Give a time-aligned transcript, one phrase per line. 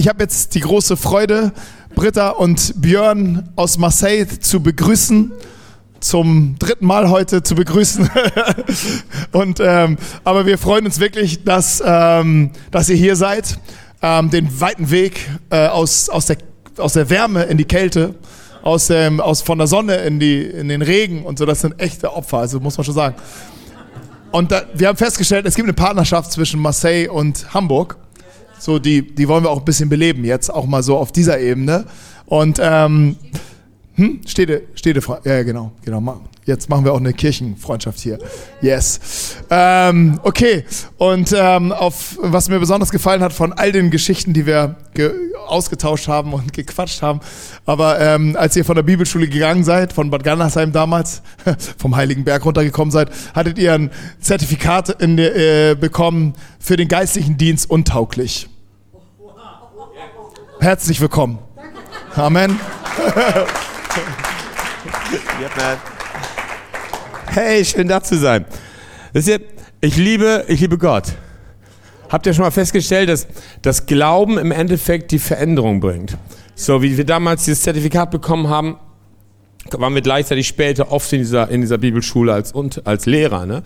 [0.00, 1.52] ich habe jetzt die große Freude,
[1.94, 5.30] Britta und Björn aus Marseille zu begrüßen
[6.00, 8.08] zum dritten Mal heute zu begrüßen.
[9.32, 13.58] und, ähm, aber wir freuen uns wirklich, dass, ähm, dass ihr hier seid.
[14.00, 16.38] Ähm, den weiten Weg äh, aus, aus, der,
[16.78, 18.14] aus der Wärme in die Kälte,
[18.62, 21.44] aus dem, aus, von der Sonne in, die, in den Regen und so.
[21.44, 23.16] Das sind echte Opfer, also muss man schon sagen.
[24.30, 27.98] Und da, wir haben festgestellt, es gibt eine Partnerschaft zwischen Marseille und Hamburg.
[28.60, 31.40] So, die, die wollen wir auch ein bisschen beleben jetzt, auch mal so auf dieser
[31.40, 31.86] Ebene.
[32.26, 33.16] Und ähm,
[33.94, 34.20] hm?
[34.26, 36.20] Städte, Städte, ja, genau, genau.
[36.46, 38.18] Jetzt machen wir auch eine Kirchenfreundschaft hier.
[38.62, 39.36] Yes.
[39.50, 40.64] Ähm, okay.
[40.96, 44.76] Und ähm, auf was mir besonders gefallen hat von all den Geschichten, die wir
[45.46, 47.20] ausgetauscht haben und gequatscht haben,
[47.66, 51.22] aber ähm, als ihr von der Bibelschule gegangen seid, von Bad Gandersheim damals,
[51.78, 57.36] vom Heiligen Berg runtergekommen seid, hattet ihr ein Zertifikat in, äh, bekommen für den geistlichen
[57.36, 58.48] Dienst untauglich.
[60.60, 61.38] Herzlich willkommen.
[62.16, 62.58] Amen.
[67.32, 68.44] Hey, schön da zu sein.
[69.14, 69.40] Ihr,
[69.80, 71.04] ich liebe, ich liebe Gott.
[72.08, 73.28] Habt ihr schon mal festgestellt, dass
[73.62, 76.16] das Glauben im Endeffekt die Veränderung bringt?
[76.56, 78.78] So wie wir damals dieses Zertifikat bekommen haben,
[79.72, 83.46] waren wir gleichzeitig später oft in dieser, in dieser Bibelschule als, und, als Lehrer.
[83.46, 83.62] Ne?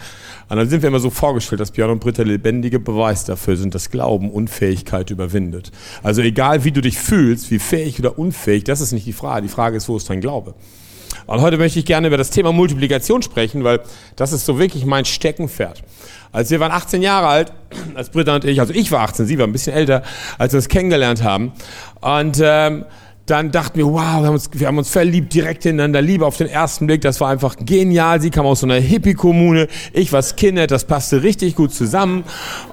[0.49, 3.75] Und dann sind wir immer so vorgestellt, dass Björn und Britta lebendige Beweis dafür sind,
[3.75, 5.71] dass Glauben Unfähigkeit überwindet.
[6.03, 9.43] Also egal wie du dich fühlst, wie fähig oder unfähig, das ist nicht die Frage.
[9.43, 10.55] Die Frage ist, wo ist dein Glaube?
[11.27, 13.81] Und heute möchte ich gerne über das Thema Multiplikation sprechen, weil
[14.17, 15.83] das ist so wirklich mein Steckenpferd.
[16.33, 17.53] Als wir waren 18 Jahre alt,
[17.95, 20.03] als Britta und ich, also ich war 18, sie war ein bisschen älter,
[20.37, 21.53] als wir uns kennengelernt haben.
[22.01, 22.85] Und ähm,
[23.27, 26.37] dann dachten wir, wow, wir haben, uns, wir haben uns verliebt, direkt ineinander, Liebe auf
[26.37, 28.21] den ersten Blick, das war einfach genial.
[28.21, 32.25] Sie kam aus so einer Hippie-Kommune, ich war Skinhead, das passte richtig gut zusammen.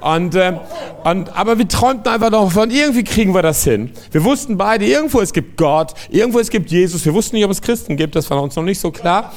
[0.02, 0.60] Und, äh,
[1.06, 3.92] und, aber wir träumten einfach davon, irgendwie kriegen wir das hin.
[4.12, 7.06] Wir wussten beide, irgendwo es gibt Gott, irgendwo es gibt Jesus.
[7.06, 9.32] Wir wussten nicht, ob es Christen gibt, das war uns noch nicht so klar.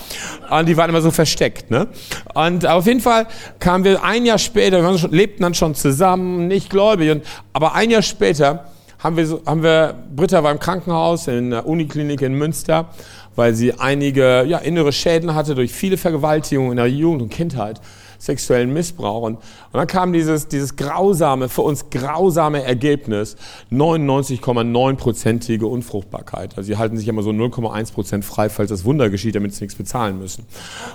[0.51, 1.71] Und die waren immer so versteckt.
[1.71, 1.87] Ne?
[2.35, 3.29] Und auf jeden Fall
[3.61, 7.13] kamen wir ein Jahr später, wir schon, lebten dann schon zusammen, nicht gläubig.
[7.13, 8.65] Und, aber ein Jahr später
[9.05, 12.89] haben wir, haben wir, Britta war im Krankenhaus in der Uniklinik in Münster,
[13.37, 17.83] weil sie einige ja, innere Schäden hatte durch viele Vergewaltigungen in der Jugend und Kindheit,
[18.19, 19.23] sexuellen Missbrauch.
[19.23, 19.43] Und, und
[19.75, 23.37] dann kam dieses, dieses grausame, für uns grausame Ergebnis,
[23.71, 26.57] 99,9-prozentige Unfruchtbarkeit.
[26.57, 29.65] Also sie halten sich immer so 0,1 Prozent frei, falls das Wunder geschieht, damit sie
[29.65, 30.47] nichts bezahlen müssen.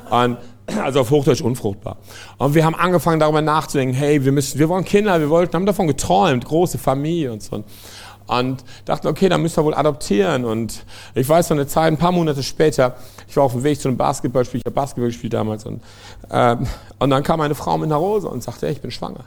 [0.09, 0.37] Und,
[0.83, 1.97] also auf Hochdeutsch unfruchtbar.
[2.37, 5.65] Und wir haben angefangen darüber nachzudenken, hey, wir müssen, wir wollen Kinder, wir wollten, haben
[5.65, 7.63] davon geträumt, große Familie und so
[8.29, 10.45] und dachten, okay, dann müssen wir wohl adoptieren.
[10.45, 10.85] Und
[11.15, 12.95] ich weiß noch eine Zeit, ein paar Monate später,
[13.27, 15.81] ich war auf dem Weg zu einem Basketballspiel, ich habe Basketball gespielt damals, und,
[16.29, 16.55] äh,
[16.99, 19.25] und dann kam eine Frau mit nach Hause und sagte, hey, ich bin schwanger.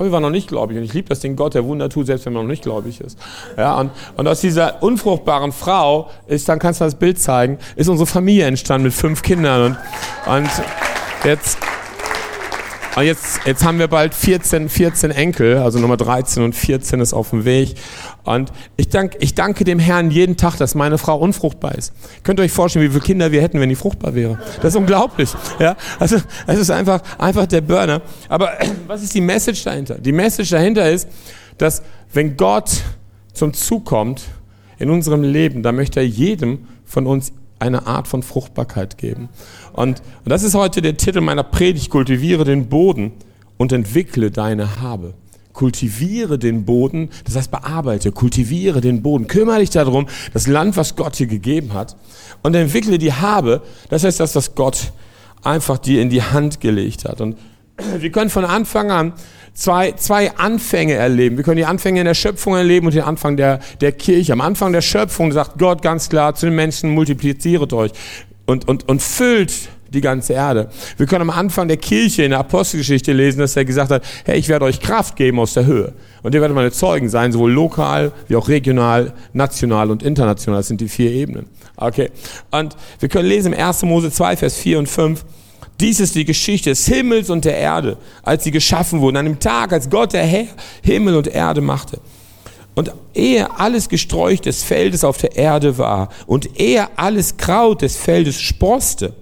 [0.00, 2.06] Aber wir waren noch nicht gläubig und ich liebe das den Gott, der Wunder tut,
[2.06, 3.18] selbst wenn man noch nicht gläubig ist.
[3.58, 7.86] Ja, und, und aus dieser unfruchtbaren Frau ist, dann kannst du das Bild zeigen, ist
[7.86, 9.76] unsere Familie entstanden mit fünf Kindern
[10.26, 10.50] und, und
[11.24, 11.58] jetzt
[13.00, 17.14] und jetzt, jetzt haben wir bald 14, 14 Enkel, also Nummer 13 und 14 ist
[17.14, 17.76] auf dem Weg.
[18.24, 21.94] Und ich, dank, ich danke dem Herrn jeden Tag, dass meine Frau unfruchtbar ist.
[22.24, 24.38] Könnt ihr euch vorstellen, wie viele Kinder wir hätten, wenn die fruchtbar wäre?
[24.56, 25.30] Das ist unglaublich.
[25.58, 25.76] Ja?
[25.98, 28.02] Also, es ist einfach, einfach der Burner.
[28.28, 28.52] Aber
[28.86, 29.94] was ist die Message dahinter?
[29.94, 31.08] Die Message dahinter ist,
[31.56, 32.82] dass wenn Gott
[33.32, 34.24] zum Zug kommt
[34.78, 39.28] in unserem Leben, dann möchte er jedem von uns eine Art von Fruchtbarkeit geben.
[39.72, 43.12] Und, und das ist heute der Titel meiner Predigt, kultiviere den Boden
[43.56, 45.14] und entwickle deine Habe.
[45.52, 50.96] Kultiviere den Boden, das heißt bearbeite, kultiviere den Boden, kümmere dich darum, das Land, was
[50.96, 51.96] Gott dir gegeben hat,
[52.42, 54.92] und entwickle die Habe, das heißt das, was Gott
[55.42, 57.20] einfach dir in die Hand gelegt hat.
[57.20, 57.36] Und
[57.98, 59.12] wir können von Anfang an
[59.52, 61.36] zwei, zwei Anfänge erleben.
[61.36, 64.32] Wir können die Anfänge in der Schöpfung erleben und den Anfang der, der Kirche.
[64.32, 67.92] Am Anfang der Schöpfung sagt Gott ganz klar zu den Menschen, multipliziert euch
[68.50, 69.52] und, und, und füllt
[69.92, 70.70] die ganze Erde.
[70.96, 74.38] Wir können am Anfang der Kirche in der Apostelgeschichte lesen, dass er gesagt hat, hey,
[74.38, 75.94] ich werde euch Kraft geben aus der Höhe.
[76.22, 80.60] Und ihr werdet meine Zeugen sein, sowohl lokal wie auch regional, national und international.
[80.60, 81.46] Das sind die vier Ebenen.
[81.76, 82.10] Okay.
[82.50, 83.82] Und wir können lesen im 1.
[83.82, 85.24] Mose 2, Vers 4 und 5.
[85.80, 89.40] Dies ist die Geschichte des Himmels und der Erde, als sie geschaffen wurden, an dem
[89.40, 90.46] Tag, als Gott der Herr
[90.82, 92.00] Himmel und Erde machte.
[92.80, 97.98] Und ehe alles Gesträuch des Feldes auf der Erde war und ehe alles Kraut des
[97.98, 99.12] Feldes sproste,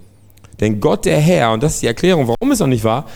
[0.61, 3.07] denn Gott der Herr, und das ist die Erklärung, warum es noch nicht war,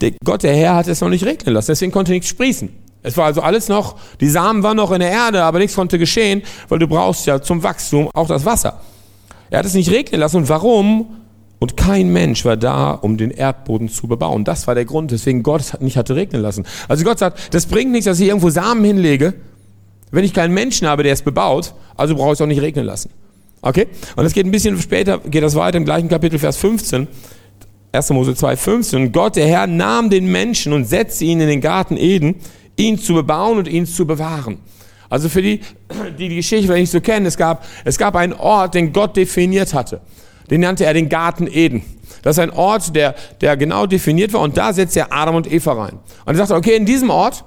[0.00, 2.70] der Gott der Herr hat es noch nicht regnen lassen, deswegen konnte nichts sprießen.
[3.02, 5.98] Es war also alles noch, die Samen waren noch in der Erde, aber nichts konnte
[5.98, 8.80] geschehen, weil du brauchst ja zum Wachstum auch das Wasser.
[9.50, 10.38] Er hat es nicht regnen lassen.
[10.38, 11.16] Und warum?
[11.58, 14.44] Und kein Mensch war da, um den Erdboden zu bebauen.
[14.44, 16.64] Das war der Grund, weswegen Gott es nicht hatte regnen lassen.
[16.88, 19.34] Also Gott sagt, das bringt nichts, dass ich irgendwo Samen hinlege.
[20.10, 22.84] Wenn ich keinen Menschen habe, der es bebaut, also brauche ich es auch nicht regnen
[22.84, 23.10] lassen.
[23.62, 23.86] Okay?
[24.16, 27.06] Und es geht ein bisschen später, geht das weiter im gleichen Kapitel, Vers 15.
[27.92, 28.10] 1.
[28.10, 29.12] Mose 2, 15.
[29.12, 32.36] Gott, der Herr, nahm den Menschen und setzte ihn in den Garten Eden,
[32.76, 34.58] ihn zu bebauen und ihn zu bewahren.
[35.08, 35.60] Also für die,
[36.18, 39.16] die die Geschichte vielleicht nicht so kennen, es gab, es gab einen Ort, den Gott
[39.16, 40.00] definiert hatte.
[40.50, 41.82] Den nannte er den Garten Eden.
[42.22, 45.50] Das ist ein Ort, der, der genau definiert war und da setzt er Adam und
[45.50, 45.98] Eva rein.
[46.24, 47.44] Und er sagte, okay, in diesem Ort,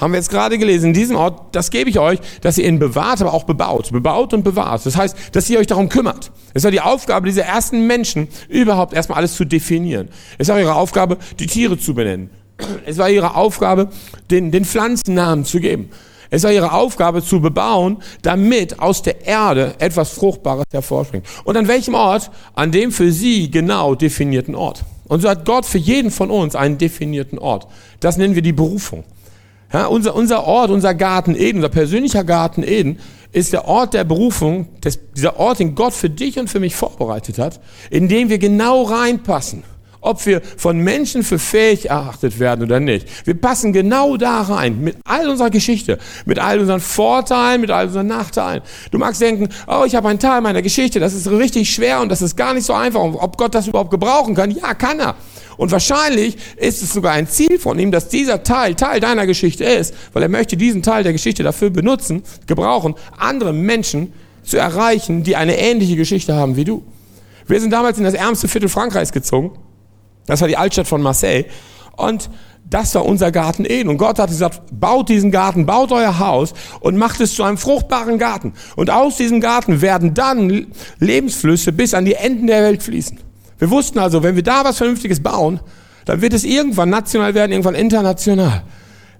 [0.00, 2.78] haben wir jetzt gerade gelesen, in diesem Ort, das gebe ich euch, dass ihr ihn
[2.78, 3.90] bewahrt, aber auch bebaut.
[3.92, 4.84] Bebaut und bewahrt.
[4.86, 6.30] Das heißt, dass ihr euch darum kümmert.
[6.54, 10.08] Es war die Aufgabe dieser ersten Menschen, überhaupt erstmal alles zu definieren.
[10.38, 12.30] Es war ihre Aufgabe, die Tiere zu benennen.
[12.86, 13.88] Es war ihre Aufgabe,
[14.30, 15.90] den, den Pflanzennamen zu geben.
[16.30, 21.24] Es war ihre Aufgabe zu bebauen, damit aus der Erde etwas Fruchtbares hervorspringt.
[21.44, 22.30] Und an welchem Ort?
[22.54, 24.84] An dem für sie genau definierten Ort.
[25.08, 27.66] Und so hat Gott für jeden von uns einen definierten Ort.
[28.00, 29.04] Das nennen wir die Berufung.
[29.72, 32.98] Ja, unser, unser Ort, unser Garten Eden, unser persönlicher Garten Eden,
[33.32, 36.74] ist der Ort der Berufung, des, dieser Ort, den Gott für dich und für mich
[36.74, 37.60] vorbereitet hat,
[37.90, 39.62] in dem wir genau reinpassen
[40.00, 43.26] ob wir von Menschen für fähig erachtet werden oder nicht.
[43.26, 47.86] Wir passen genau da rein, mit all unserer Geschichte, mit all unseren Vorteilen, mit all
[47.86, 48.62] unseren Nachteilen.
[48.90, 52.10] Du magst denken, oh, ich habe einen Teil meiner Geschichte, das ist richtig schwer und
[52.10, 53.00] das ist gar nicht so einfach.
[53.00, 54.50] Ob Gott das überhaupt gebrauchen kann?
[54.50, 55.14] Ja, kann er.
[55.58, 59.64] Und wahrscheinlich ist es sogar ein Ziel von ihm, dass dieser Teil Teil deiner Geschichte
[59.64, 65.22] ist, weil er möchte diesen Teil der Geschichte dafür benutzen, gebrauchen, andere Menschen zu erreichen,
[65.22, 66.82] die eine ähnliche Geschichte haben wie du.
[67.46, 69.52] Wir sind damals in das ärmste Viertel Frankreichs gezogen
[70.28, 71.46] das war die Altstadt von Marseille.
[71.96, 72.30] Und
[72.68, 73.88] das war unser Garten Eden.
[73.88, 77.56] Und Gott hat gesagt, baut diesen Garten, baut euer Haus und macht es zu einem
[77.56, 78.52] fruchtbaren Garten.
[78.76, 80.66] Und aus diesem Garten werden dann
[81.00, 83.18] Lebensflüsse bis an die Enden der Welt fließen.
[83.58, 85.60] Wir wussten also, wenn wir da was Vernünftiges bauen,
[86.04, 88.62] dann wird es irgendwann national werden, irgendwann international.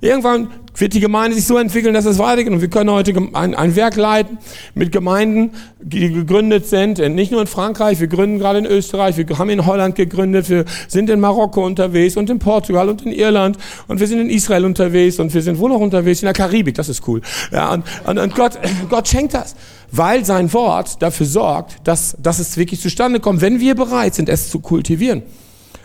[0.00, 2.52] Irgendwann wird die Gemeinde sich so entwickeln, dass es weitergeht.
[2.52, 4.38] Und wir können heute ein, ein, Werk leiten
[4.74, 5.50] mit Gemeinden,
[5.80, 9.66] die gegründet sind, nicht nur in Frankreich, wir gründen gerade in Österreich, wir haben in
[9.66, 13.58] Holland gegründet, wir sind in Marokko unterwegs und in Portugal und in Irland
[13.88, 16.22] und wir sind in Israel unterwegs und wir sind wo noch unterwegs?
[16.22, 17.20] In der Karibik, das ist cool.
[17.50, 18.58] Ja, und, und, und Gott,
[18.88, 19.56] Gott schenkt das,
[19.90, 24.28] weil sein Wort dafür sorgt, dass, dass es wirklich zustande kommt, wenn wir bereit sind,
[24.28, 25.22] es zu kultivieren.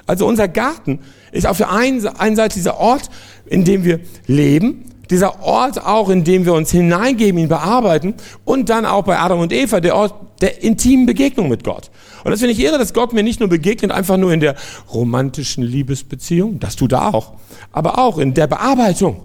[0.05, 0.99] Also unser Garten
[1.31, 3.09] ist auf der einen, Seite dieser Ort,
[3.45, 8.15] in dem wir leben, dieser Ort auch, in dem wir uns hineingeben, ihn bearbeiten
[8.45, 11.89] und dann auch bei Adam und Eva der Ort der intimen Begegnung mit Gott.
[12.23, 14.55] Und das finde ich irre, dass Gott mir nicht nur begegnet, einfach nur in der
[14.91, 17.33] romantischen Liebesbeziehung, das tut er auch,
[17.71, 19.23] aber auch in der Bearbeitung.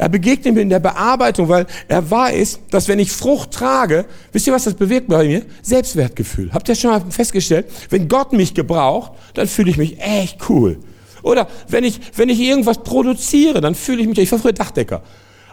[0.00, 4.46] Er begegnet mir in der Bearbeitung, weil er weiß, dass wenn ich Frucht trage, wisst
[4.46, 5.42] ihr, was das bewirkt bei mir?
[5.60, 6.50] Selbstwertgefühl.
[6.54, 7.66] Habt ihr schon mal festgestellt?
[7.90, 10.78] Wenn Gott mich gebraucht, dann fühle ich mich echt cool.
[11.22, 15.02] Oder wenn ich, wenn ich irgendwas produziere, dann fühle ich mich, ich war früher Dachdecker.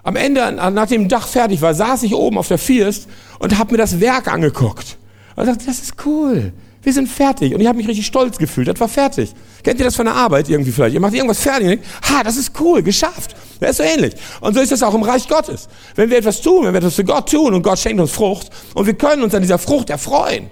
[0.03, 3.09] Am Ende, nachdem dem Dach fertig war, saß ich oben auf der First
[3.39, 4.97] und habe mir das Werk angeguckt.
[5.35, 6.53] Und dachte, das ist cool
[6.83, 7.53] wir sind fertig.
[7.53, 9.33] Und ich habe mich richtig stolz gefühlt, das war fertig.
[9.63, 10.94] Kennt ihr das von der Arbeit irgendwie vielleicht?
[10.94, 13.35] Ihr macht irgendwas fertig und denkt, ha, das ist cool, geschafft.
[13.59, 14.13] Das ist so ähnlich.
[14.41, 15.68] Und so ist es auch im Reich Gottes.
[15.95, 18.50] Wenn wir etwas tun, wenn wir etwas für Gott tun und Gott schenkt uns Frucht
[18.74, 20.50] und wir können uns an dieser Frucht erfreuen.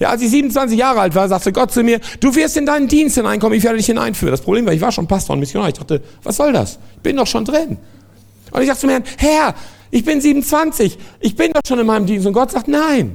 [0.00, 2.88] Ja, als ich 27 Jahre alt war, sagte Gott zu mir, du wirst in deinen
[2.88, 4.32] Dienst hineinkommen, ich werde dich hineinführen.
[4.32, 5.68] Das Problem war, ich war schon Pastor und Missionar.
[5.68, 6.78] Ich dachte, was soll das?
[6.96, 7.78] Ich bin doch schon drin.
[8.50, 9.54] Und ich sagte zu mir, Herr,
[9.90, 12.26] ich bin 27, ich bin doch schon in meinem Dienst.
[12.26, 13.14] Und Gott sagt, nein.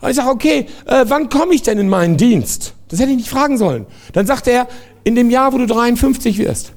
[0.00, 2.74] Und ich sage, okay, äh, wann komme ich denn in meinen Dienst?
[2.88, 3.86] Das hätte ich nicht fragen sollen.
[4.12, 4.66] Dann sagt er,
[5.04, 6.72] in dem Jahr, wo du 53 wirst.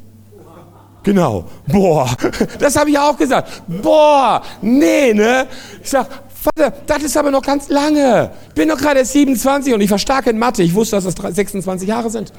[1.03, 1.46] Genau.
[1.68, 2.10] Boah,
[2.60, 3.63] das habe ich auch gesagt.
[3.68, 5.48] Boah, nee, ne?
[5.82, 8.32] Ich sag, Vater, das ist aber noch ganz lange.
[8.50, 10.63] Ich bin doch gerade 27 und ich war stark in Mathe.
[10.63, 12.32] Ich wusste, dass das 26 Jahre sind.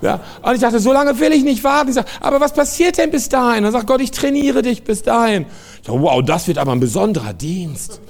[0.00, 1.90] Ja, und ich dachte, so lange will ich nicht warten.
[1.90, 3.62] Ich sag, aber was passiert denn bis dahin?
[3.62, 5.46] Dann sagt Gott, ich trainiere dich bis dahin.
[5.80, 8.00] Ich sag, wow, das wird aber ein besonderer Dienst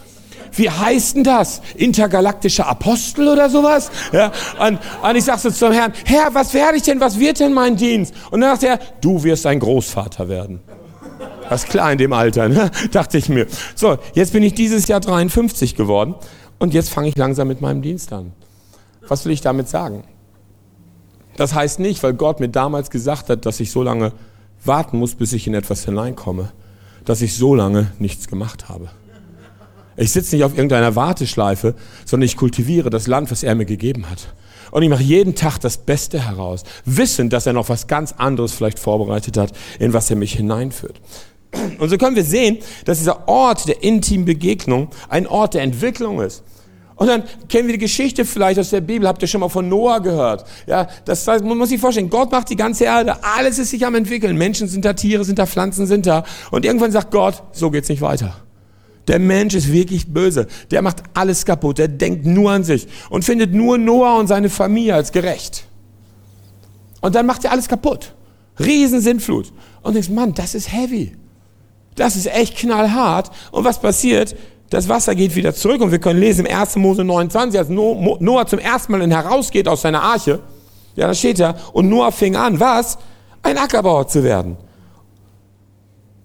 [0.53, 1.63] wie heißt denn das?
[1.77, 3.91] Intergalaktischer Apostel oder sowas?
[4.13, 7.41] Ja, und, und ich sag so zum Herrn, Herr, was werde ich denn, was wird
[7.41, 8.15] denn mein Dienst?
[8.31, 10.61] Und dann sagt er, du wirst ein Großvater werden.
[11.49, 12.71] Das ist klar in dem Alter, ne?
[12.93, 13.47] dachte ich mir.
[13.75, 16.15] So, jetzt bin ich dieses Jahr 53 geworden
[16.59, 18.33] und jetzt fange ich langsam mit meinem Dienst an.
[19.09, 20.05] Was will ich damit sagen?
[21.37, 24.13] Das heißt nicht, weil Gott mir damals gesagt hat, dass ich so lange
[24.65, 26.53] warten muss, bis ich in etwas hineinkomme,
[27.05, 28.91] dass ich so lange nichts gemacht habe.
[30.03, 34.11] Ich sitze nicht auf irgendeiner Warteschleife, sondern ich kultiviere das Land, was er mir gegeben
[34.11, 34.35] hat.
[34.73, 38.51] Und ich mache jeden Tag das Beste heraus, wissend, dass er noch was ganz anderes
[38.53, 41.01] vielleicht vorbereitet hat, in was er mich hineinführt.
[41.79, 46.21] Und so können wir sehen, dass dieser Ort der intimen Begegnung ein Ort der Entwicklung
[46.21, 46.43] ist.
[46.97, 49.69] Und dann kennen wir die Geschichte vielleicht aus der Bibel, habt ihr schon mal von
[49.69, 50.45] Noah gehört.
[50.67, 53.87] Ja, das heißt, man muss sich vorstellen, Gott macht die ganze Erde, alles ist sich
[53.87, 54.37] am entwickeln.
[54.37, 56.25] Menschen sind da, Tiere sind da, Pflanzen sind da.
[56.51, 58.35] Und irgendwann sagt Gott, so geht's nicht weiter.
[59.09, 60.47] Der Mensch ist wirklich böse.
[60.71, 61.79] Der macht alles kaputt.
[61.79, 65.65] Der denkt nur an sich und findet nur Noah und seine Familie als gerecht.
[67.01, 68.15] Und dann macht er alles kaputt.
[68.61, 69.53] Riesensintflut.
[69.83, 71.17] Und denkst, Mann, das ist heavy.
[71.97, 73.31] Das ist echt knallhart.
[73.51, 74.37] Und was passiert?
[74.71, 76.77] Das Wasser geht wieder zurück und wir können lesen im 1.
[76.77, 80.41] Mose 29, als Noah zum ersten Mal herausgeht aus seiner Arche,
[80.97, 82.97] ja, da steht er, und Noah fing an, was?
[83.43, 84.57] Ein Ackerbauer zu werden.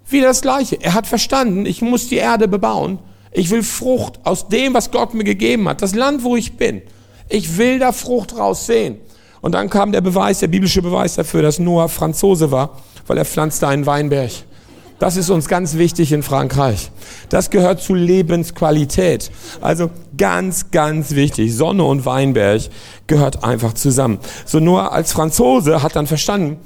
[0.08, 0.78] Wieder das Gleiche.
[0.80, 2.98] Er hat verstanden, ich muss die Erde bebauen.
[3.30, 5.82] Ich will Frucht aus dem, was Gott mir gegeben hat.
[5.82, 6.82] Das Land, wo ich bin.
[7.28, 8.96] Ich will da Frucht raussehen.
[9.40, 13.24] Und dann kam der Beweis, der biblische Beweis dafür, dass Noah Franzose war, weil er
[13.24, 14.30] pflanzte einen Weinberg.
[14.98, 16.90] Das ist uns ganz wichtig in Frankreich.
[17.28, 19.30] Das gehört zu Lebensqualität.
[19.60, 21.54] Also ganz, ganz wichtig.
[21.54, 22.62] Sonne und Weinberg
[23.06, 24.18] gehört einfach zusammen.
[24.44, 26.56] So nur als Franzose hat dann verstanden,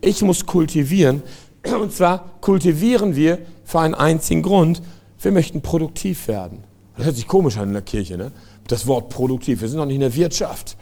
[0.00, 1.22] ich muss kultivieren.
[1.64, 4.82] Und zwar kultivieren wir für einen einzigen Grund.
[5.20, 6.64] Wir möchten produktiv werden.
[6.96, 8.32] Das hört sich komisch an in der Kirche, ne?
[8.68, 9.60] Das Wort produktiv.
[9.60, 10.76] Wir sind noch nicht in der Wirtschaft.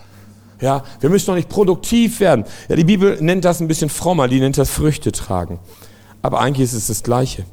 [0.61, 2.45] Ja, wir müssen noch nicht produktiv werden.
[2.69, 5.59] Ja, die Bibel nennt das ein bisschen frommer, die nennt das Früchte tragen.
[6.21, 7.45] Aber eigentlich ist es das Gleiche.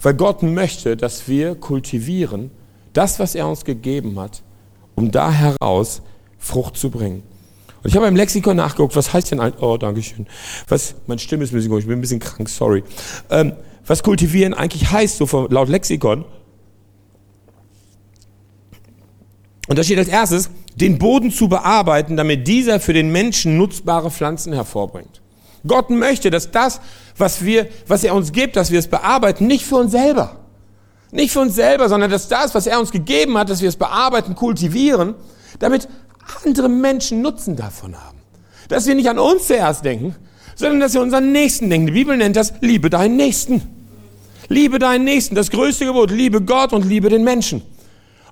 [0.00, 2.50] Weil Gott möchte, dass wir kultivieren,
[2.92, 4.42] das, was er uns gegeben hat,
[4.94, 6.02] um da heraus
[6.38, 7.22] Frucht zu bringen.
[7.86, 10.26] Und ich habe im Lexikon nachgeguckt, was heißt denn ein, oh, Dankeschön.
[10.66, 12.82] Was, meine Stimme ist ein bisschen komisch, ich bin ein bisschen krank, sorry.
[13.30, 13.52] Ähm,
[13.86, 16.24] was kultivieren eigentlich heißt, so von, laut Lexikon.
[19.68, 24.10] Und da steht als erstes, den Boden zu bearbeiten, damit dieser für den Menschen nutzbare
[24.10, 25.22] Pflanzen hervorbringt.
[25.64, 26.80] Gott möchte, dass das,
[27.16, 30.40] was wir, was er uns gibt, dass wir es bearbeiten, nicht für uns selber.
[31.12, 33.76] Nicht für uns selber, sondern dass das, was er uns gegeben hat, dass wir es
[33.76, 35.14] bearbeiten, kultivieren,
[35.60, 35.88] damit
[36.44, 38.18] andere Menschen Nutzen davon haben.
[38.68, 40.14] Dass wir nicht an uns zuerst denken,
[40.56, 41.86] sondern dass wir unseren Nächsten denken.
[41.86, 43.62] Die Bibel nennt das, liebe deinen Nächsten.
[44.48, 45.34] Liebe deinen Nächsten.
[45.34, 47.62] Das größte Gebot, liebe Gott und liebe den Menschen.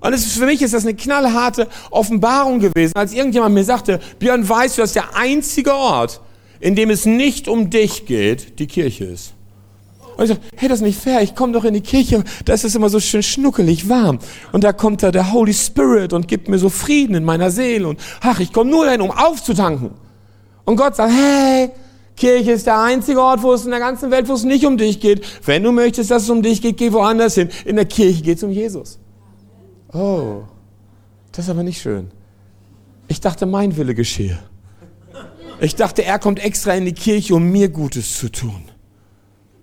[0.01, 4.47] Und ist, für mich ist das eine knallharte Offenbarung gewesen, als irgendjemand mir sagte, Björn,
[4.47, 6.21] weißt du, dass der einzige Ort,
[6.59, 9.34] in dem es nicht um dich geht, die Kirche ist.
[10.17, 12.53] Und ich sage, hey, das ist nicht fair, ich komme doch in die Kirche, da
[12.53, 14.19] ist es immer so schön schnuckelig warm.
[14.51, 17.87] Und da kommt da der Holy Spirit und gibt mir so Frieden in meiner Seele.
[17.87, 19.91] Und ach, ich komme nur dahin, um aufzutanken.
[20.63, 21.71] Und Gott sagt, hey,
[22.15, 24.77] Kirche ist der einzige Ort, wo es in der ganzen Welt, wo es nicht um
[24.77, 25.25] dich geht.
[25.45, 27.49] Wenn du möchtest, dass es um dich geht, geh woanders hin.
[27.65, 28.99] In der Kirche geht es um Jesus.
[29.93, 30.43] Oh,
[31.31, 32.11] das ist aber nicht schön.
[33.07, 34.39] Ich dachte, mein Wille geschehe.
[35.59, 38.63] Ich dachte, er kommt extra in die Kirche, um mir Gutes zu tun.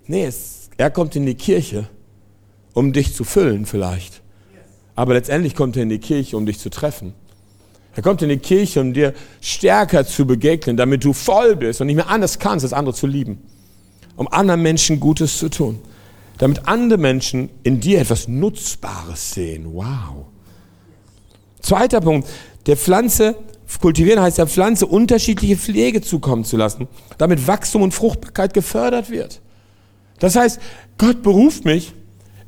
[0.05, 1.87] Nee, es, er kommt in die Kirche,
[2.73, 4.21] um dich zu füllen vielleicht.
[4.95, 7.13] Aber letztendlich kommt er in die Kirche, um dich zu treffen.
[7.95, 11.87] Er kommt in die Kirche, um dir stärker zu begegnen, damit du voll bist und
[11.87, 13.39] nicht mehr anders kannst, als andere zu lieben.
[14.15, 15.79] Um anderen Menschen Gutes zu tun.
[16.37, 19.73] Damit andere Menschen in dir etwas Nutzbares sehen.
[19.73, 20.25] Wow.
[21.61, 22.27] Zweiter Punkt.
[22.65, 23.35] Der Pflanze
[23.79, 29.41] Kultivieren heißt der Pflanze unterschiedliche Pflege zukommen zu lassen, damit Wachstum und Fruchtbarkeit gefördert wird.
[30.23, 30.61] Das heißt,
[30.97, 31.91] Gott beruft mich,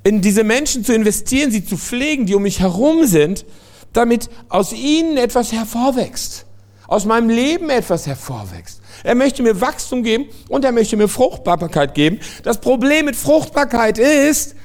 [0.06, 3.46] in diese Menschen zu investieren, sie zu pflegen, die um mich herum sind,
[3.92, 6.46] damit aus ihnen etwas hervorwächst,
[6.88, 8.80] aus meinem Leben etwas hervorwächst.
[9.04, 12.22] Er möchte mir Wachstum geben und er möchte mir Fruchtbarkeit geben.
[12.44, 14.56] Das Problem mit Fruchtbarkeit ist,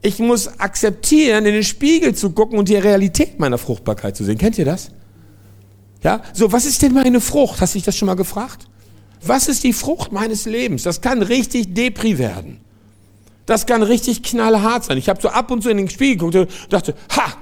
[0.00, 4.38] ich muss akzeptieren, in den Spiegel zu gucken und die Realität meiner Fruchtbarkeit zu sehen.
[4.38, 4.92] Kennt ihr das?
[6.04, 7.60] Ja, so, was ist denn meine Frucht?
[7.60, 8.68] Hast du dich das schon mal gefragt?
[9.24, 10.82] Was ist die Frucht meines Lebens?
[10.82, 12.60] Das kann richtig Depri werden.
[13.46, 14.98] Das kann richtig knallhart sein.
[14.98, 17.34] Ich habe so ab und zu in den Spiegel geguckt und dachte, ha,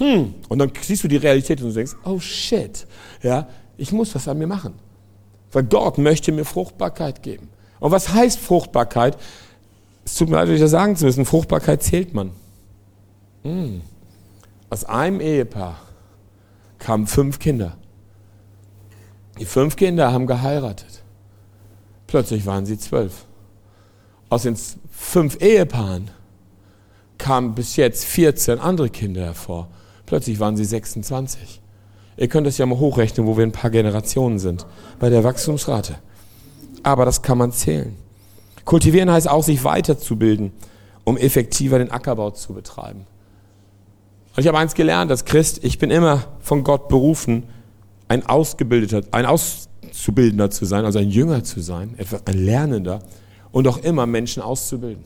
[0.00, 0.34] hm.
[0.48, 2.86] Und dann siehst du die Realität und du denkst, oh shit,
[3.22, 4.74] ja, ich muss was an mir machen.
[5.52, 7.50] Weil Gott möchte mir Fruchtbarkeit geben.
[7.80, 9.18] Und was heißt Fruchtbarkeit?
[10.04, 11.26] Es tut mir leid, euch das sagen zu müssen.
[11.26, 12.30] Fruchtbarkeit zählt man.
[13.42, 13.82] Hm.
[14.70, 15.78] Aus einem Ehepaar
[16.78, 17.76] kamen fünf Kinder.
[19.38, 20.89] Die fünf Kinder haben geheiratet.
[22.10, 23.24] Plötzlich waren sie zwölf.
[24.30, 24.56] Aus den
[24.90, 26.10] fünf Ehepaaren
[27.18, 29.68] kamen bis jetzt 14 andere Kinder hervor.
[30.06, 31.60] Plötzlich waren sie 26.
[32.16, 34.66] Ihr könnt es ja mal hochrechnen, wo wir ein paar Generationen sind,
[34.98, 36.00] bei der Wachstumsrate.
[36.82, 37.94] Aber das kann man zählen.
[38.64, 40.50] Kultivieren heißt auch, sich weiterzubilden,
[41.04, 43.06] um effektiver den Ackerbau zu betreiben.
[44.34, 47.44] Und ich habe eins gelernt als Christ, ich bin immer von Gott berufen,
[48.08, 49.26] ein Ausgebildeter, ein
[49.90, 53.02] Auszubildender zu sein, also ein Jünger zu sein, ein Lernender
[53.52, 55.04] und auch immer Menschen auszubilden.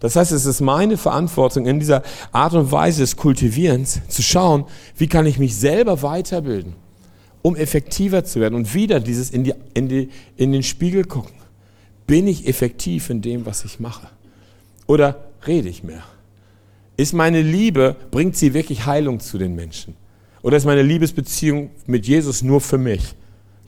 [0.00, 4.64] Das heißt, es ist meine Verantwortung in dieser Art und Weise des Kultivierens zu schauen,
[4.96, 6.74] wie kann ich mich selber weiterbilden,
[7.42, 11.34] um effektiver zu werden und wieder dieses in, die, in, die, in den Spiegel gucken.
[12.06, 14.08] Bin ich effektiv in dem, was ich mache?
[14.86, 16.02] Oder rede ich mehr?
[16.96, 19.94] Ist meine Liebe, bringt sie wirklich Heilung zu den Menschen?
[20.42, 23.14] Oder ist meine Liebesbeziehung mit Jesus nur für mich,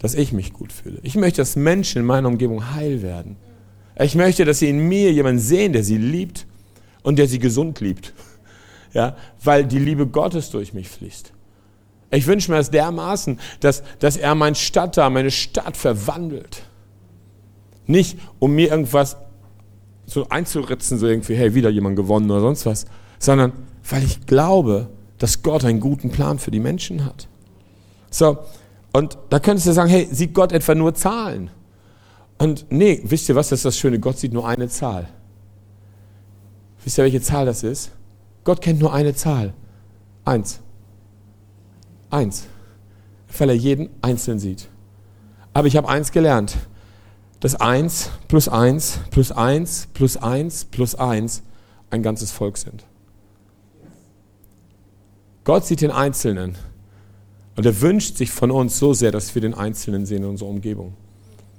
[0.02, 0.98] dass ich mich gut fühle?
[1.02, 3.36] Ich möchte, dass Menschen in meiner Umgebung heil werden.
[3.98, 6.46] Ich möchte, dass sie in mir jemanden sehen, der sie liebt
[7.02, 8.12] und der sie gesund liebt.
[8.94, 11.32] Ja, weil die Liebe Gottes durch mich fließt.
[12.10, 16.64] Ich wünsche mir das dermaßen, dass, dass er mein Stadt meine Stadt verwandelt.
[17.86, 19.16] Nicht, um mir irgendwas
[20.04, 22.84] so einzuritzen, so irgendwie, hey, wieder jemand gewonnen oder sonst was,
[23.18, 23.54] sondern
[23.88, 27.28] weil ich glaube, dass Gott einen guten Plan für die Menschen hat.
[28.10, 28.40] So,
[28.92, 31.50] und da könntest du sagen, hey, sieht Gott etwa nur Zahlen?
[32.38, 35.08] Und nee, wisst ihr was, das ist das Schöne, Gott sieht nur eine Zahl.
[36.84, 37.92] Wisst ihr, welche Zahl das ist?
[38.44, 39.54] Gott kennt nur eine Zahl.
[40.24, 40.60] Eins.
[42.10, 42.46] Eins.
[43.38, 44.68] Weil er jeden Einzelnen sieht.
[45.54, 46.56] Aber ich habe eins gelernt,
[47.40, 51.42] dass eins plus eins plus eins plus eins plus eins
[51.90, 52.84] ein ganzes Volk sind.
[55.44, 56.56] Gott sieht den Einzelnen
[57.56, 60.48] und er wünscht sich von uns so sehr, dass wir den Einzelnen sehen in unserer
[60.48, 60.94] Umgebung.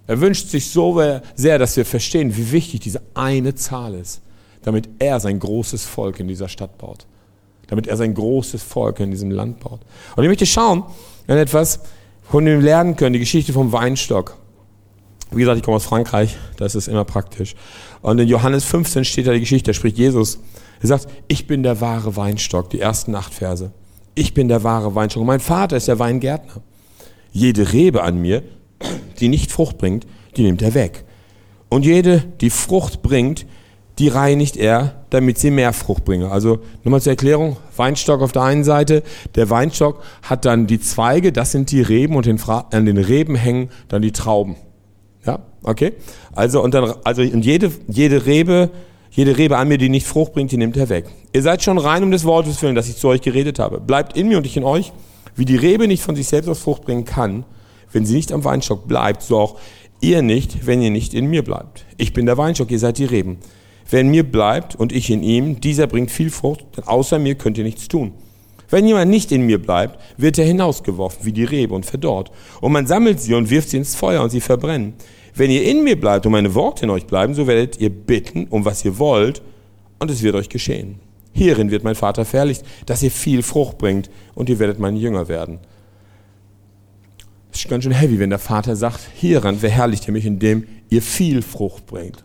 [0.08, 1.02] Er wünscht sich so
[1.36, 4.22] sehr, dass wir verstehen, wie wichtig diese eine Zahl ist,
[4.64, 7.06] damit er sein großes Volk in dieser Stadt baut.
[7.68, 9.80] Damit er sein großes Volk in diesem Land baut.
[10.16, 10.84] Und ich möchte schauen
[11.28, 11.80] an etwas,
[12.30, 14.38] von wir lernen können, die Geschichte vom Weinstock.
[15.32, 17.56] Wie gesagt, ich komme aus Frankreich, das ist immer praktisch.
[18.02, 20.40] Und in Johannes 15 steht da die Geschichte, da spricht Jesus.
[20.82, 23.72] Er sagt, ich bin der wahre Weinstock, die ersten acht Verse.
[24.16, 26.62] Ich bin der wahre Weinstock mein Vater ist der Weingärtner.
[27.32, 28.44] Jede Rebe an mir,
[29.20, 30.06] die nicht Frucht bringt,
[30.38, 31.04] die nimmt er weg.
[31.70, 33.48] Und jede, die Frucht bringt,
[34.00, 36.32] die reinigt er, damit sie mehr Frucht bringe.
[36.32, 39.04] Also nochmal zur Erklärung, Weinstock auf der einen Seite,
[39.36, 43.70] der Weinstock hat dann die Zweige, das sind die Reben und an den Reben hängen
[43.88, 44.56] dann die Trauben.
[45.26, 45.94] Ja, okay?
[46.34, 48.72] Also und dann also und jede jede Rebe,
[49.14, 51.06] jede Rebe an mir, die nicht Frucht bringt, die nimmt er weg.
[51.34, 53.80] Ihr seid schon rein um des Wortes willen, dass ich zu euch geredet habe.
[53.80, 54.92] Bleibt in mir und ich in euch,
[55.36, 57.46] wie die Rebe nicht von sich selbst aus Frucht bringen kann,
[57.92, 59.60] wenn sie nicht am Weinstock bleibt, so auch
[60.02, 61.86] ihr nicht, wenn ihr nicht in mir bleibt.
[61.98, 63.38] Ich bin der Weinstock, ihr seid die Reben.
[63.90, 67.36] Wer in mir bleibt und ich in ihm, dieser bringt viel Frucht, denn außer mir
[67.36, 68.14] könnt ihr nichts tun.
[68.70, 72.32] Wenn jemand nicht in mir bleibt, wird er hinausgeworfen wie die Rebe und verdorrt.
[72.60, 74.96] Und man sammelt sie und wirft sie ins Feuer und sie verbrennen.
[75.36, 78.48] Wenn ihr in mir bleibt und meine Worte in euch bleiben, so werdet ihr bitten,
[78.50, 79.42] um was ihr wollt,
[80.00, 81.00] und es wird euch geschehen.
[81.32, 85.28] Hierin wird mein Vater verherrlicht, dass ihr viel Frucht bringt, und ihr werdet mein Jünger
[85.28, 85.60] werden.
[87.52, 91.02] Das ist ganz schön heavy, wenn der Vater sagt, hieran verherrlicht ihr mich, indem ihr
[91.02, 92.24] viel Frucht bringt.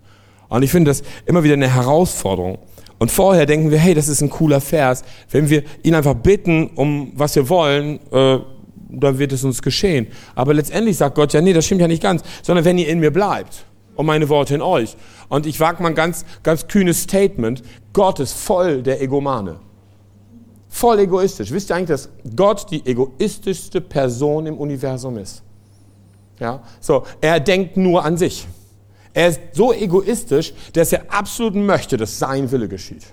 [0.49, 2.59] Und ich finde das immer wieder eine Herausforderung.
[2.99, 5.05] Und vorher denken wir, hey, das ist ein cooler Vers.
[5.31, 8.39] Wenn wir ihn einfach bitten, um was wir wollen, äh,
[8.89, 10.09] dann wird es uns geschehen.
[10.35, 13.01] Aber letztendlich sagt Gott ja, nee, das stimmt ja nicht ganz, sondern wenn ihr in
[13.01, 13.65] mir bleibt
[13.97, 14.97] und meine Worte in euch.
[15.29, 17.63] Und ich wage mal ein ganz, ganz kühnes Statement.
[17.93, 19.61] Gott ist voll der Egomane.
[20.69, 21.51] Voll egoistisch.
[21.51, 25.43] Wisst ihr eigentlich, dass Gott die egoistischste Person im Universum ist?
[26.39, 28.47] Ja, so, er denkt nur an sich.
[29.13, 33.05] Er ist so egoistisch, dass er absolut möchte, dass sein Wille geschieht.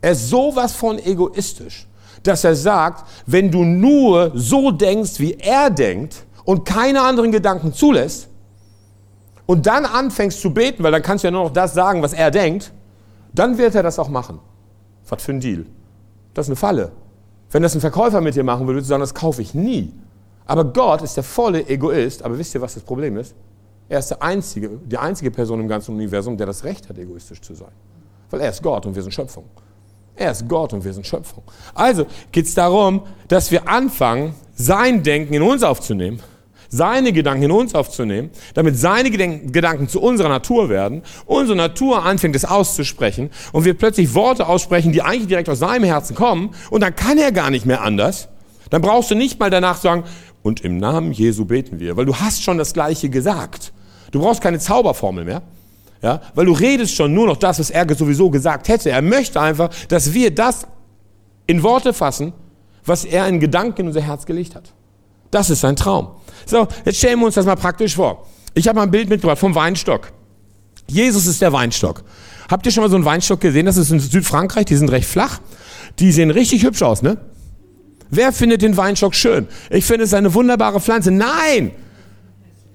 [0.00, 1.86] Er ist sowas von egoistisch,
[2.26, 7.72] dass er sagt, wenn du nur so denkst, wie er denkt und keine anderen Gedanken
[7.72, 8.28] zulässt
[9.46, 12.12] und dann anfängst zu beten, weil dann kannst du ja nur noch das sagen, was
[12.12, 12.72] er denkt,
[13.32, 14.38] dann wird er das auch machen.
[15.08, 15.66] Was für ein Deal.
[16.32, 16.92] Das ist eine Falle.
[17.50, 19.92] Wenn das ein Verkäufer mit dir machen würde, würdest du sagen, das kaufe ich nie.
[20.46, 22.22] Aber Gott ist der volle Egoist.
[22.22, 23.34] Aber wisst ihr, was das Problem ist?
[23.88, 27.40] Er ist der einzige, die einzige Person im ganzen Universum, der das Recht hat, egoistisch
[27.40, 27.68] zu sein.
[28.30, 29.44] Weil er ist Gott und wir sind Schöpfung.
[30.16, 31.42] Er ist Gott und wir sind Schöpfung.
[31.74, 36.20] Also geht es darum, dass wir anfangen, sein Denken in uns aufzunehmen
[36.74, 42.34] seine Gedanken in uns aufzunehmen, damit seine Gedanken zu unserer Natur werden, unsere Natur anfängt
[42.34, 46.82] es auszusprechen und wir plötzlich Worte aussprechen, die eigentlich direkt aus seinem Herzen kommen und
[46.82, 48.28] dann kann er gar nicht mehr anders.
[48.70, 50.04] Dann brauchst du nicht mal danach sagen,
[50.42, 53.72] und im Namen Jesu beten wir, weil du hast schon das Gleiche gesagt.
[54.10, 55.42] Du brauchst keine Zauberformel mehr.
[56.04, 58.90] Ja, weil du redest schon nur noch das, was er sowieso gesagt hätte.
[58.90, 60.66] Er möchte einfach, dass wir das
[61.46, 62.34] in Worte fassen,
[62.84, 64.74] was er in Gedanken in unser Herz gelegt hat.
[65.30, 66.08] Das ist sein Traum.
[66.44, 68.26] So, jetzt stellen wir uns das mal praktisch vor.
[68.52, 70.12] Ich habe mal ein Bild mitgebracht vom Weinstock.
[70.88, 72.04] Jesus ist der Weinstock.
[72.50, 73.64] Habt ihr schon mal so einen Weinstock gesehen?
[73.64, 75.40] Das ist in Südfrankreich, die sind recht flach.
[76.00, 77.16] Die sehen richtig hübsch aus, ne?
[78.10, 79.48] Wer findet den Weinstock schön?
[79.70, 81.10] Ich finde es eine wunderbare Pflanze.
[81.10, 81.70] Nein!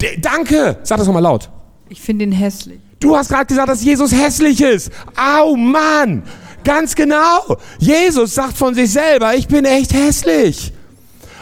[0.01, 0.79] D danke!
[0.81, 1.51] Sag das nochmal laut.
[1.89, 2.79] Ich finde ihn hässlich.
[2.99, 4.91] Du hast gerade gesagt, dass Jesus hässlich ist.
[5.15, 6.23] Au, Mann!
[6.63, 7.57] Ganz genau.
[7.79, 10.73] Jesus sagt von sich selber, ich bin echt hässlich.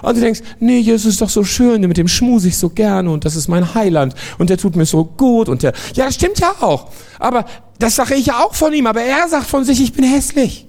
[0.01, 3.09] Und du denkst, nee, Jesus ist doch so schön, mit dem schmuse ich so gerne
[3.09, 6.15] und das ist mein Heiland und der tut mir so gut und der, ja, das
[6.15, 6.89] stimmt ja auch.
[7.17, 7.45] Aber
[7.79, 10.67] das sage ich ja auch von ihm, aber er sagt von sich, ich bin hässlich.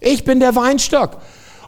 [0.00, 1.18] Ich bin der Weinstock.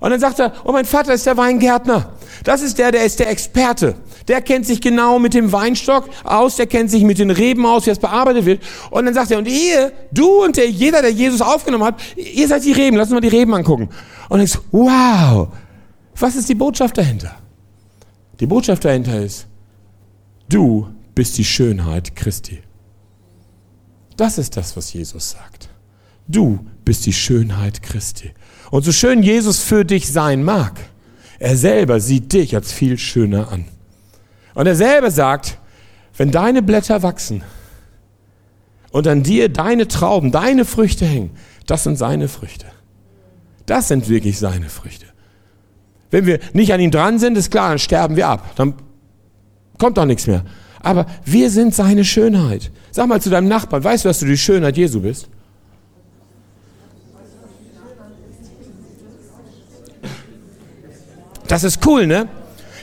[0.00, 2.10] Und dann sagt er, oh, mein Vater ist der Weingärtner.
[2.44, 3.94] Das ist der, der ist der Experte.
[4.28, 7.86] Der kennt sich genau mit dem Weinstock aus, der kennt sich mit den Reben aus,
[7.86, 8.62] wie das bearbeitet wird.
[8.90, 12.48] Und dann sagt er, und ihr, du und der, jeder, der Jesus aufgenommen hat, ihr
[12.48, 13.88] seid die Reben, lass uns mal die Reben angucken.
[14.28, 15.48] Und denkst, wow,
[16.16, 17.34] was ist die Botschaft dahinter?
[18.40, 19.46] Die Botschaft dahinter ist,
[20.48, 22.60] du bist die Schönheit Christi.
[24.16, 25.68] Das ist das, was Jesus sagt.
[26.28, 28.30] Du bist die Schönheit Christi.
[28.70, 30.80] Und so schön Jesus für dich sein mag,
[31.38, 33.64] er selber sieht dich als viel schöner an.
[34.54, 35.58] Und er selber sagt,
[36.16, 37.42] wenn deine Blätter wachsen
[38.90, 41.30] und an dir deine Trauben, deine Früchte hängen,
[41.66, 42.66] das sind seine Früchte.
[43.66, 45.06] Das sind wirklich seine Früchte.
[46.10, 48.54] Wenn wir nicht an ihm dran sind, ist klar, dann sterben wir ab.
[48.56, 48.74] Dann
[49.78, 50.44] kommt doch nichts mehr.
[50.82, 52.70] Aber wir sind seine Schönheit.
[52.90, 55.28] Sag mal zu deinem Nachbarn, weißt du, dass du die Schönheit Jesu bist?
[61.48, 62.28] Das ist cool, ne?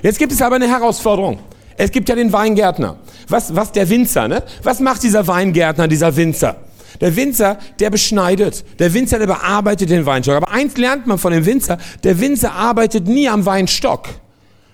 [0.02, 1.40] Jetzt gibt es aber eine Herausforderung.
[1.80, 2.98] Es gibt ja den Weingärtner.
[3.30, 4.44] Was, was der Winzer, ne?
[4.64, 6.58] Was macht dieser Weingärtner, dieser Winzer?
[7.00, 8.66] Der Winzer, der beschneidet.
[8.80, 10.36] Der Winzer, der bearbeitet den Weinstock.
[10.36, 14.10] Aber eins lernt man von dem Winzer, der Winzer arbeitet nie am Weinstock.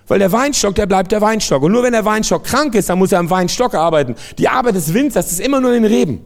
[0.08, 1.62] Weil der Weinstock, der bleibt der Weinstock.
[1.62, 4.16] Und nur wenn der Weinstock krank ist, dann muss er am Weinstock arbeiten.
[4.38, 6.20] Die Arbeit des Winzers ist immer nur in den Reben.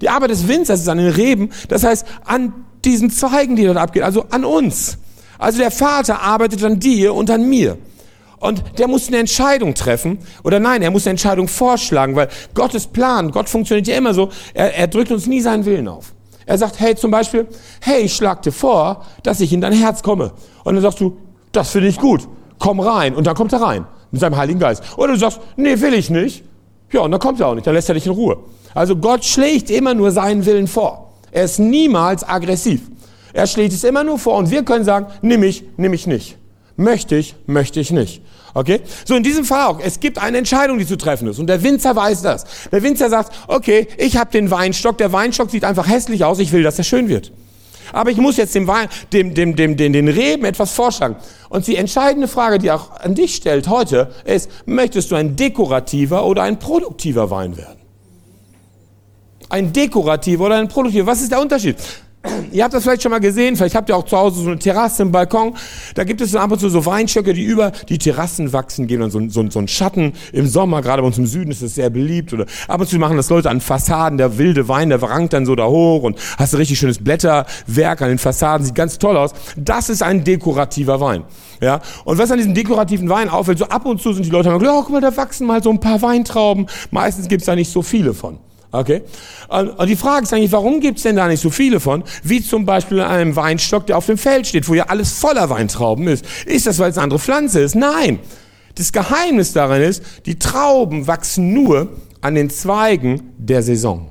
[0.00, 2.54] Die Arbeit des Winzers ist an den Reben, das heißt an
[2.86, 4.96] diesen Zweigen, die dort abgehen, also an uns.
[5.36, 7.76] Also der Vater arbeitet an dir und an mir.
[8.46, 10.18] Und der muss eine Entscheidung treffen.
[10.44, 14.28] Oder nein, er muss eine Entscheidung vorschlagen, weil Gottes Plan, Gott funktioniert ja immer so,
[14.54, 16.14] er, er drückt uns nie seinen Willen auf.
[16.46, 17.48] Er sagt, hey, zum Beispiel,
[17.80, 20.30] hey, ich schlag dir vor, dass ich in dein Herz komme.
[20.62, 21.16] Und dann sagst du,
[21.50, 22.28] das finde ich gut,
[22.60, 23.16] komm rein.
[23.16, 24.84] Und dann kommt er rein mit seinem Heiligen Geist.
[24.96, 26.44] Oder du sagst, nee, will ich nicht.
[26.92, 28.38] Ja, und dann kommt er auch nicht, dann lässt er dich in Ruhe.
[28.74, 31.14] Also Gott schlägt immer nur seinen Willen vor.
[31.32, 32.82] Er ist niemals aggressiv.
[33.32, 36.38] Er schlägt es immer nur vor und wir können sagen, nimm ich, nimm ich nicht.
[36.76, 38.22] Möchte ich, möchte ich nicht.
[38.56, 38.80] Okay?
[39.04, 39.80] So in diesem Fall auch.
[39.80, 41.38] Es gibt eine Entscheidung, die zu treffen ist.
[41.38, 42.46] Und der Winzer weiß das.
[42.72, 44.96] Der Winzer sagt, okay, ich habe den Weinstock.
[44.96, 46.38] Der Weinstock sieht einfach hässlich aus.
[46.38, 47.32] Ich will, dass er schön wird.
[47.92, 51.16] Aber ich muss jetzt dem, Wein, dem, dem, dem, dem, den Reben etwas vorschlagen.
[51.50, 56.24] Und die entscheidende Frage, die auch an dich stellt heute, ist, möchtest du ein dekorativer
[56.24, 57.76] oder ein produktiver Wein werden?
[59.50, 61.06] Ein dekorativer oder ein produktiver.
[61.06, 61.76] Was ist der Unterschied?
[62.52, 64.58] Ihr habt das vielleicht schon mal gesehen, vielleicht habt ihr auch zu Hause so eine
[64.58, 65.54] Terrasse im Balkon.
[65.94, 69.10] Da gibt es ab und zu so Weinstöcke, die über die Terrassen wachsen, geben dann
[69.10, 71.90] so, so, so einen Schatten im Sommer, gerade bei uns im Süden ist das sehr
[71.90, 72.32] beliebt.
[72.32, 75.46] Oder ab und zu machen das Leute an Fassaden, der wilde Wein, der rankt dann
[75.46, 79.16] so da hoch und hast ein richtig schönes Blätterwerk an den Fassaden, sieht ganz toll
[79.16, 79.32] aus.
[79.56, 81.24] Das ist ein dekorativer Wein.
[81.60, 84.50] Ja, und was an diesem dekorativen Wein auffällt, so ab und zu sind die Leute
[84.50, 86.66] immer, oh, guck mal, da wachsen mal so ein paar Weintrauben.
[86.90, 88.38] Meistens gibt's da nicht so viele von.
[88.72, 89.02] Okay?
[89.48, 92.42] Und die Frage ist eigentlich, warum gibt es denn da nicht so viele von, wie
[92.42, 96.08] zum Beispiel an einem Weinstock, der auf dem Feld steht, wo ja alles voller Weintrauben
[96.08, 96.24] ist?
[96.46, 97.74] Ist das, weil es eine andere Pflanze ist?
[97.74, 98.18] Nein.
[98.74, 101.88] Das Geheimnis daran ist, die Trauben wachsen nur
[102.20, 104.10] an den Zweigen der Saison,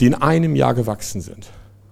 [0.00, 1.50] die in einem Jahr gewachsen sind.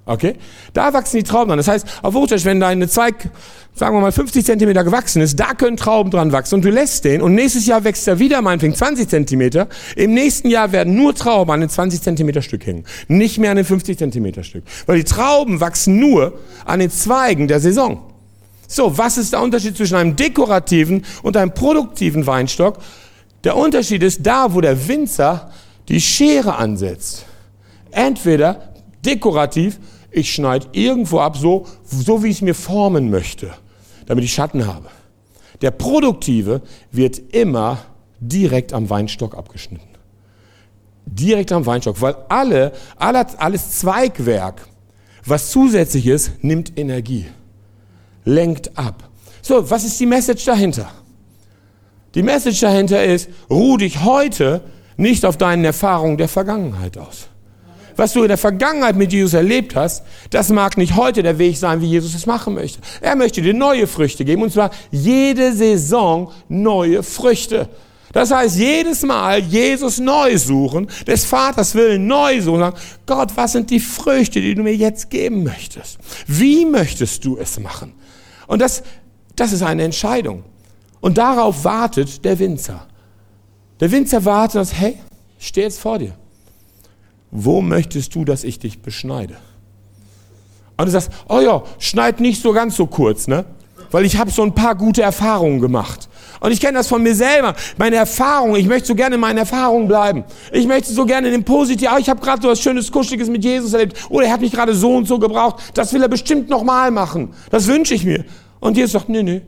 [0.09, 0.37] Okay?
[0.73, 1.59] Da wachsen die Trauben dran.
[1.59, 3.29] Das heißt, auf Hochdeutsch, wenn dein Zweig,
[3.75, 7.05] sagen wir mal, 50 Zentimeter gewachsen ist, da können Trauben dran wachsen und du lässt
[7.05, 9.69] den und nächstes Jahr wächst er wieder meinetwegen 20 Zentimeter.
[9.97, 12.85] Im nächsten Jahr werden nur Trauben an den 20 Zentimeter Stück hängen.
[13.09, 14.65] Nicht mehr an den 50 Zentimeter Stück.
[14.87, 18.01] Weil die Trauben wachsen nur an den Zweigen der Saison.
[18.67, 22.79] So, was ist der Unterschied zwischen einem dekorativen und einem produktiven Weinstock?
[23.45, 25.51] Der Unterschied ist da, wo der Winzer
[25.91, 27.27] die Schere ansetzt.
[27.91, 28.73] Entweder
[29.05, 29.79] dekorativ
[30.11, 33.51] ich schneide irgendwo ab, so, so wie ich es mir formen möchte,
[34.07, 34.89] damit ich Schatten habe.
[35.61, 37.79] Der Produktive wird immer
[38.21, 39.89] direkt am Weinstock abgeschnitten.
[41.05, 44.67] Direkt am Weinstock, weil alle, alle alles Zweigwerk,
[45.25, 47.27] was zusätzlich ist, nimmt Energie,
[48.25, 49.09] lenkt ab.
[49.43, 50.91] So, was ist die Message dahinter?
[52.15, 54.63] Die Message dahinter ist, ruh dich heute
[54.97, 57.29] nicht auf deinen Erfahrungen der Vergangenheit aus
[57.99, 61.57] was du in der Vergangenheit mit Jesus erlebt hast, das mag nicht heute der Weg
[61.57, 62.79] sein, wie Jesus es machen möchte.
[63.01, 67.69] Er möchte dir neue Früchte geben, und zwar jede Saison neue Früchte.
[68.13, 73.53] Das heißt, jedes Mal Jesus neu suchen, des Vaters Willen neu suchen, sagen, Gott, was
[73.53, 75.99] sind die Früchte, die du mir jetzt geben möchtest?
[76.27, 77.95] Wie möchtest du es machen?
[78.47, 78.83] Und das,
[79.35, 80.45] das ist eine Entscheidung.
[81.01, 82.87] Und darauf wartet der Winzer.
[83.81, 84.99] Der Winzer wartet, dass, hey,
[85.39, 86.15] Ich stehe jetzt vor dir.
[87.31, 89.37] Wo möchtest du, dass ich dich beschneide?
[90.77, 93.45] Und du sagst, oh ja, schneid nicht so ganz so kurz, ne?
[93.91, 96.09] Weil ich habe so ein paar gute Erfahrungen gemacht.
[96.41, 97.55] Und ich kenne das von mir selber.
[97.79, 100.25] Meine Erfahrung, ich möchte so gerne in meinen Erfahrungen bleiben.
[100.53, 103.29] Ich möchte so gerne in dem Positiven, oh, ich habe gerade so was Schönes, Kuscheliges
[103.29, 103.99] mit Jesus erlebt.
[104.09, 105.73] Oder er hat mich gerade so und so gebraucht.
[105.75, 107.31] Das will er bestimmt nochmal machen.
[107.51, 108.25] Das wünsche ich mir.
[108.61, 109.43] Und Jesus sagt, nee, nee.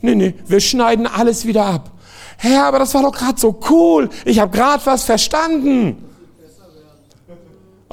[0.00, 1.92] Nee, nee, wir schneiden alles wieder ab.
[2.36, 4.10] Herr, aber das war doch gerade so cool.
[4.24, 5.96] Ich habe gerade was verstanden.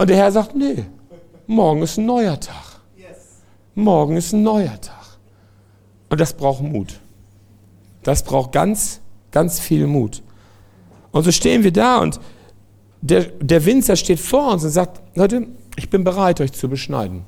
[0.02, 0.84] Und der Herr sagt, nee,
[1.46, 2.82] morgen ist ein neuer Tag.
[3.76, 5.20] Morgen ist ein neuer Tag.
[6.10, 7.00] Und das braucht Mut.
[8.02, 10.24] Das braucht ganz, ganz viel Mut.
[11.12, 12.20] Und so stehen wir da und
[13.02, 17.22] der, der Winzer steht vor uns und sagt, Leute, ich bin bereit, euch zu beschneiden.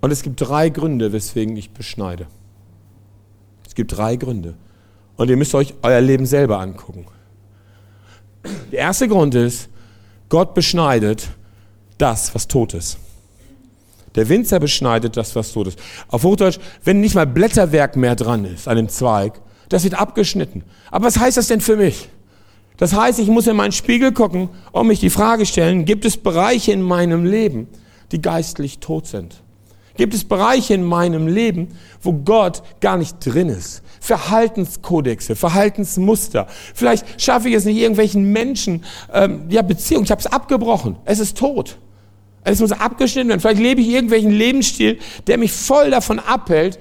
[0.00, 2.26] Und es gibt drei Gründe, weswegen ich beschneide.
[3.64, 4.54] Es gibt drei Gründe.
[5.16, 7.06] Und ihr müsst euch euer Leben selber angucken.
[8.72, 9.68] Der erste Grund ist,
[10.32, 11.28] Gott beschneidet
[11.98, 12.96] das, was tot ist.
[14.14, 15.78] Der Winzer beschneidet das, was tot ist.
[16.08, 20.64] Auf Hochdeutsch, wenn nicht mal Blätterwerk mehr dran ist an dem Zweig, das wird abgeschnitten.
[20.90, 22.08] Aber was heißt das denn für mich?
[22.78, 26.16] Das heißt, ich muss in meinen Spiegel gucken und mich die Frage stellen, gibt es
[26.16, 27.68] Bereiche in meinem Leben,
[28.10, 29.42] die geistlich tot sind?
[29.98, 33.82] Gibt es Bereiche in meinem Leben, wo Gott gar nicht drin ist?
[34.02, 36.48] Verhaltenskodexe, Verhaltensmuster.
[36.74, 41.20] Vielleicht schaffe ich es nicht irgendwelchen Menschen, ähm, ja Beziehungen, ich habe es abgebrochen, es
[41.20, 41.78] ist tot.
[42.42, 43.38] Es muss abgeschnitten werden.
[43.38, 46.80] Vielleicht lebe ich irgendwelchen Lebensstil, der mich voll davon abhält,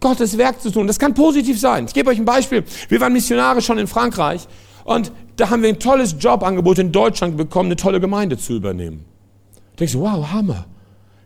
[0.00, 0.86] Gottes Werk zu tun.
[0.86, 1.84] Das kann positiv sein.
[1.84, 2.64] Ich gebe euch ein Beispiel.
[2.88, 4.48] Wir waren Missionare schon in Frankreich
[4.84, 9.04] und da haben wir ein tolles Jobangebot in Deutschland bekommen, eine tolle Gemeinde zu übernehmen.
[9.52, 10.64] Da denkst du, wow, Hammer.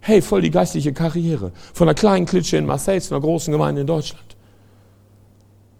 [0.00, 1.52] Hey, voll die geistliche Karriere.
[1.72, 4.32] Von einer kleinen Klitsche in Marseille zu einer großen Gemeinde in Deutschland.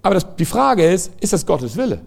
[0.03, 2.01] Aber das, die Frage ist, ist das Gottes Wille?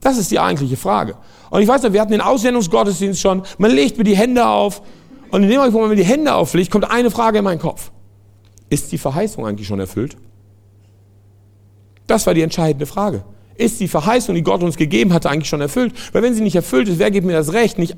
[0.00, 1.16] Das ist die eigentliche Frage.
[1.50, 4.82] Und ich weiß noch, wir hatten den Aussendungsgottesdienst schon, man legt mir die Hände auf
[5.30, 7.58] und in dem Moment, wo man mir die Hände auflegt, kommt eine Frage in meinen
[7.58, 7.90] Kopf.
[8.68, 10.16] Ist die Verheißung eigentlich schon erfüllt?
[12.06, 13.24] Das war die entscheidende Frage.
[13.56, 15.92] Ist die Verheißung, die Gott uns gegeben hatte, eigentlich schon erfüllt?
[16.12, 17.94] Weil wenn sie nicht erfüllt ist, wer gibt mir das Recht, nicht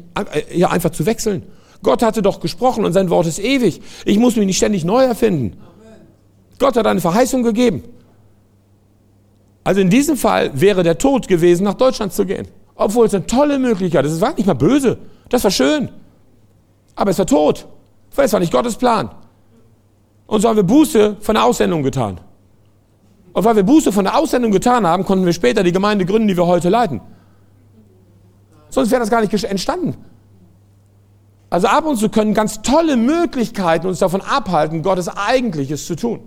[0.52, 1.44] ja, einfach zu wechseln?
[1.82, 3.80] Gott hatte doch gesprochen und sein Wort ist ewig.
[4.04, 5.56] Ich muss mich nicht ständig neu erfinden.
[6.58, 7.82] Gott hat eine Verheißung gegeben.
[9.64, 12.48] Also in diesem Fall wäre der Tod gewesen, nach Deutschland zu gehen.
[12.74, 14.12] Obwohl es eine tolle Möglichkeit ist.
[14.12, 14.98] Es war nicht mal böse.
[15.28, 15.88] Das war schön.
[16.94, 17.66] Aber es war tot.
[18.14, 19.10] Weil es war nicht Gottes Plan.
[20.26, 22.20] Und so haben wir Buße von der Aussendung getan.
[23.32, 26.28] Und weil wir Buße von der Aussendung getan haben, konnten wir später die Gemeinde gründen,
[26.28, 27.00] die wir heute leiten.
[28.68, 29.96] Sonst wäre das gar nicht entstanden.
[31.50, 36.20] Also ab und zu können ganz tolle Möglichkeiten uns davon abhalten, Gottes Eigentliches zu tun.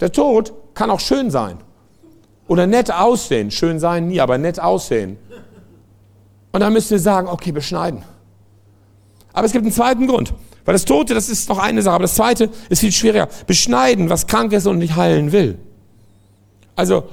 [0.00, 1.58] Der Tod kann auch schön sein.
[2.52, 3.50] Oder nett aussehen.
[3.50, 5.16] Schön sein nie, aber nett aussehen.
[6.52, 8.02] Und dann müssen wir sagen, okay, beschneiden.
[9.32, 10.34] Aber es gibt einen zweiten Grund.
[10.66, 13.30] Weil das Tote, das ist noch eine Sache, aber das zweite ist viel schwieriger.
[13.46, 15.56] Beschneiden, was krank ist und nicht heilen will.
[16.76, 17.04] Also,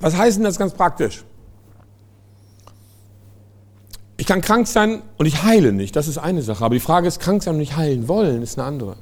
[0.00, 1.24] was heißt denn das ganz praktisch?
[4.16, 6.64] Ich kann krank sein und ich heile nicht, das ist eine Sache.
[6.64, 8.96] Aber die Frage ist, krank sein und nicht heilen wollen, ist eine andere.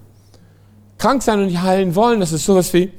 [0.99, 2.93] Krank sein und nicht heilen wollen, das ist sowas wie,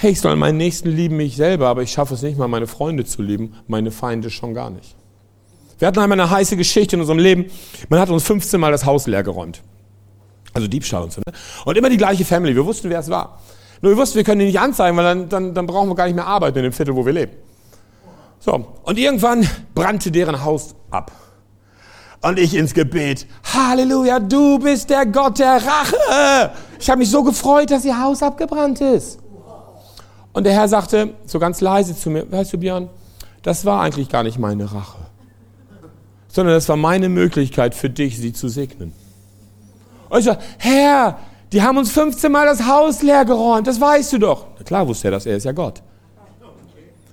[0.00, 2.68] hey, ich soll meinen Nächsten lieben, mich selber, aber ich schaffe es nicht mal, meine
[2.68, 4.94] Freunde zu lieben, meine Feinde schon gar nicht.
[5.80, 7.46] Wir hatten einmal eine heiße Geschichte in unserem Leben.
[7.88, 9.60] Man hat uns 15 Mal das Haus leer geräumt.
[10.52, 11.20] Also Diebstahl und so.
[11.26, 11.32] Ne?
[11.64, 12.54] Und immer die gleiche Family.
[12.54, 13.40] Wir wussten, wer es war.
[13.82, 16.06] Nur wir wussten, wir können die nicht anzeigen, weil dann, dann, dann brauchen wir gar
[16.06, 17.32] nicht mehr arbeiten in dem Viertel, wo wir leben.
[18.38, 21.10] So, und irgendwann brannte deren Haus ab.
[22.20, 26.52] Und ich ins Gebet, Halleluja, du bist der Gott der Rache.
[26.78, 29.18] Ich habe mich so gefreut, dass ihr Haus abgebrannt ist.
[30.38, 32.88] Und der Herr sagte so ganz leise zu mir, weißt du Björn,
[33.42, 34.98] das war eigentlich gar nicht meine Rache,
[36.28, 38.92] sondern das war meine Möglichkeit für dich, sie zu segnen.
[40.08, 41.18] Und ich sage, Herr,
[41.50, 44.46] die haben uns 15 Mal das Haus leer geräumt, das weißt du doch.
[44.56, 45.82] Na klar wusste er das, er ist ja Gott.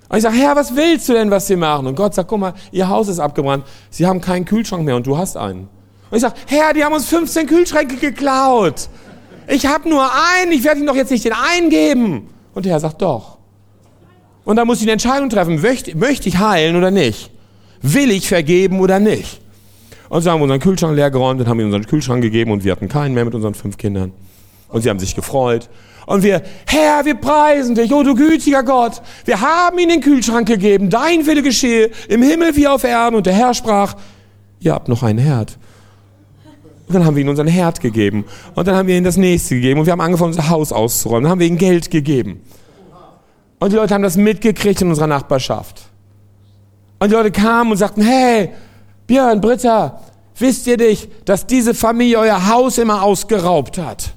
[0.08, 1.88] Und ich sage, Herr, was willst du denn, was sie machen?
[1.88, 5.04] Und Gott sagt, guck mal, ihr Haus ist abgebrannt, sie haben keinen Kühlschrank mehr und
[5.04, 5.68] du hast einen.
[6.10, 8.88] Und ich sage, Herr, die haben uns 15 Kühlschränke geklaut.
[9.48, 10.08] Ich habe nur
[10.38, 12.28] einen, ich werde ihnen doch jetzt nicht den einen geben.
[12.56, 13.36] Und der Herr sagt, doch.
[14.46, 17.30] Und dann muss ich eine Entscheidung treffen, möchte, möchte ich heilen oder nicht?
[17.82, 19.42] Will ich vergeben oder nicht?
[20.08, 22.64] Und so haben wir unseren Kühlschrank leer geräumt und haben ihm unseren Kühlschrank gegeben und
[22.64, 24.12] wir hatten keinen mehr mit unseren fünf Kindern.
[24.70, 25.68] Und sie haben sich gefreut.
[26.06, 29.02] Und wir, Herr, wir preisen dich, oh du gütiger Gott.
[29.26, 33.16] Wir haben ihnen den Kühlschrank gegeben, dein Wille geschehe, im Himmel wie auf Erden.
[33.16, 33.96] Und der Herr sprach,
[34.60, 35.58] ihr habt noch einen Herd.
[36.86, 38.24] Und dann haben wir ihnen unseren Herd gegeben.
[38.54, 39.80] Und dann haben wir ihnen das nächste gegeben.
[39.80, 41.24] Und wir haben angefangen, unser Haus auszuräumen.
[41.24, 42.40] Dann haben wir ihnen Geld gegeben.
[43.58, 45.82] Und die Leute haben das mitgekriegt in unserer Nachbarschaft.
[46.98, 48.50] Und die Leute kamen und sagten, hey,
[49.06, 50.00] Björn, Britta,
[50.38, 54.12] wisst ihr nicht, dass diese Familie euer Haus immer ausgeraubt hat?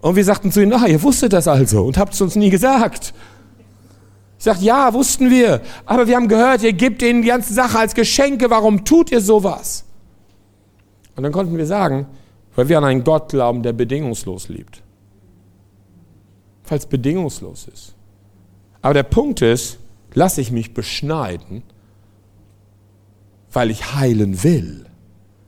[0.00, 2.50] Und wir sagten zu ihnen, ah, ihr wusstet das also und habt es uns nie
[2.50, 3.12] gesagt.
[4.38, 7.78] Ich sagte, ja, wussten wir, aber wir haben gehört, ihr gebt ihnen die ganze Sache
[7.78, 9.84] als Geschenke, warum tut ihr sowas?
[11.20, 12.06] Und dann konnten wir sagen,
[12.56, 14.82] weil wir an einen Gott glauben, der bedingungslos liebt.
[16.70, 17.94] Es bedingungslos ist.
[18.80, 19.80] Aber der Punkt ist,
[20.14, 21.62] lasse ich mich beschneiden,
[23.52, 24.86] weil ich heilen will.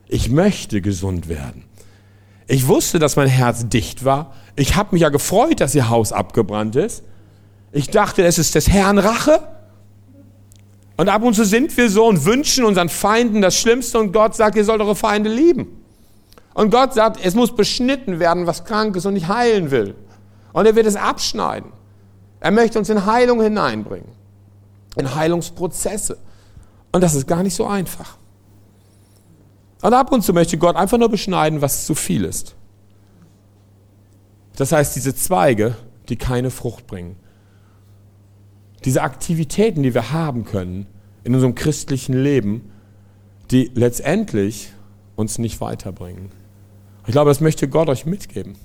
[0.07, 1.63] Ich möchte gesund werden.
[2.45, 4.35] Ich wusste, dass mein Herz dicht war.
[4.55, 7.03] Ich habe mich ja gefreut, dass ihr Haus abgebrannt ist.
[7.71, 9.39] Ich dachte, es ist des Herrn Rache.
[10.95, 14.35] Und ab und zu sind wir so und wünschen unseren Feinden das Schlimmste und Gott
[14.35, 15.83] sagt, ihr sollt eure Feinde lieben.
[16.53, 19.95] Und Gott sagt, es muss beschnitten werden, was krank ist und nicht heilen will.
[20.53, 21.71] Und er wird es abschneiden.
[22.39, 24.09] Er möchte uns in Heilung hineinbringen,
[24.95, 26.17] in Heilungsprozesse.
[26.91, 28.17] Und das ist gar nicht so einfach.
[29.81, 32.55] Und ab und zu möchte Gott einfach nur beschneiden, was zu viel ist.
[34.55, 35.75] Das heißt, diese Zweige,
[36.09, 37.15] die keine Frucht bringen.
[38.85, 40.87] Diese Aktivitäten, die wir haben können
[41.23, 42.71] in unserem christlichen Leben,
[43.51, 44.73] die letztendlich
[45.15, 46.31] uns nicht weiterbringen.
[47.05, 48.55] Ich glaube, das möchte Gott euch mitgeben.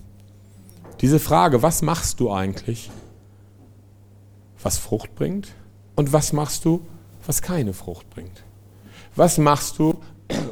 [1.00, 2.90] Diese Frage, was machst du eigentlich,
[4.62, 5.52] was Frucht bringt?
[5.94, 6.80] Und was machst du,
[7.26, 8.44] was keine Frucht bringt?
[9.14, 9.96] Was machst du,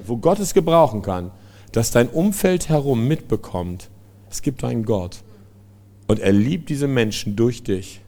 [0.07, 1.31] wo Gott es gebrauchen kann,
[1.72, 3.90] dass dein Umfeld herum mitbekommt,
[4.31, 5.22] es gibt einen Gott
[6.07, 8.00] und er liebt diese Menschen durch dich.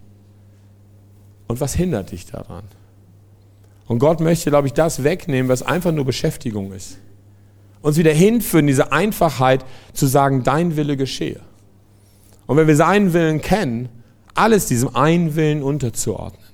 [1.48, 2.64] Und was hindert dich daran?
[3.86, 6.98] Und Gott möchte, glaube ich, das wegnehmen, was einfach nur Beschäftigung ist
[7.80, 11.40] uns wieder hinführen, diese Einfachheit zu sagen, dein Wille geschehe.
[12.46, 13.88] Und wenn wir seinen Willen kennen,
[14.34, 16.46] alles diesem einen Willen unterzuordnen.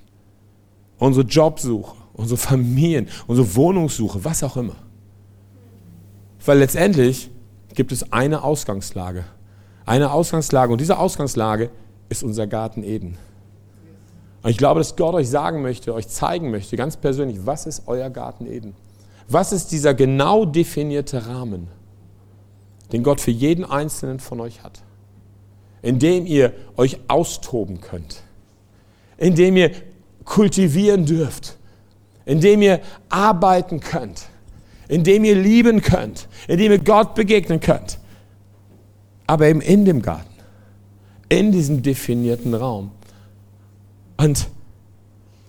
[0.97, 4.75] Unsere Jobsuche, unsere Familien, unsere Wohnungssuche, was auch immer.
[6.45, 7.29] Weil letztendlich
[7.73, 9.25] gibt es eine Ausgangslage.
[9.85, 11.69] Eine Ausgangslage und diese Ausgangslage
[12.09, 13.17] ist unser Garten Eden.
[14.45, 17.87] Und ich glaube, dass Gott euch sagen möchte, euch zeigen möchte, ganz persönlich, was ist
[17.87, 18.75] euer Garten Eden?
[19.27, 21.67] Was ist dieser genau definierte Rahmen,
[22.91, 24.83] den Gott für jeden einzelnen von euch hat?
[25.81, 28.21] In dem ihr euch austoben könnt,
[29.17, 29.71] in dem ihr
[30.25, 31.57] kultivieren dürft,
[32.25, 34.27] in dem ihr arbeiten könnt,
[34.87, 37.97] in dem ihr lieben könnt, in dem ihr Gott begegnen könnt.
[39.25, 40.35] Aber eben in dem Garten,
[41.29, 42.91] in diesem definierten Raum.
[44.17, 44.47] Und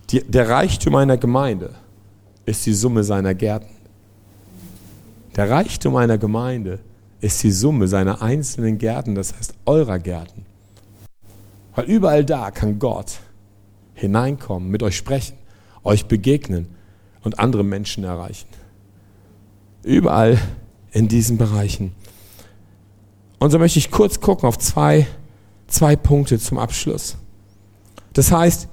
[0.09, 1.75] die, der Reichtum einer Gemeinde,
[2.45, 3.75] ist die Summe seiner Gärten.
[5.35, 6.79] Der Reichtum einer Gemeinde
[7.19, 10.45] ist die Summe seiner einzelnen Gärten, das heißt eurer Gärten.
[11.75, 13.19] Weil überall da kann Gott
[13.93, 15.37] hineinkommen, mit euch sprechen,
[15.83, 16.67] euch begegnen
[17.23, 18.47] und andere Menschen erreichen.
[19.83, 20.39] Überall
[20.91, 21.93] in diesen Bereichen.
[23.39, 25.05] Und so möchte ich kurz gucken auf zwei,
[25.67, 27.17] zwei Punkte zum Abschluss.
[28.17, 28.67] Das heißt,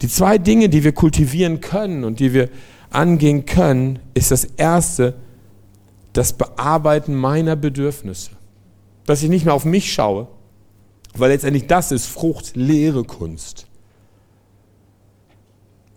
[0.00, 2.48] die zwei Dinge, die wir kultivieren können und die wir
[2.88, 5.12] angehen können, ist das Erste,
[6.14, 8.30] das Bearbeiten meiner Bedürfnisse.
[9.04, 10.26] Dass ich nicht mehr auf mich schaue,
[11.14, 13.66] weil letztendlich das ist Frucht, Lehre, Kunst.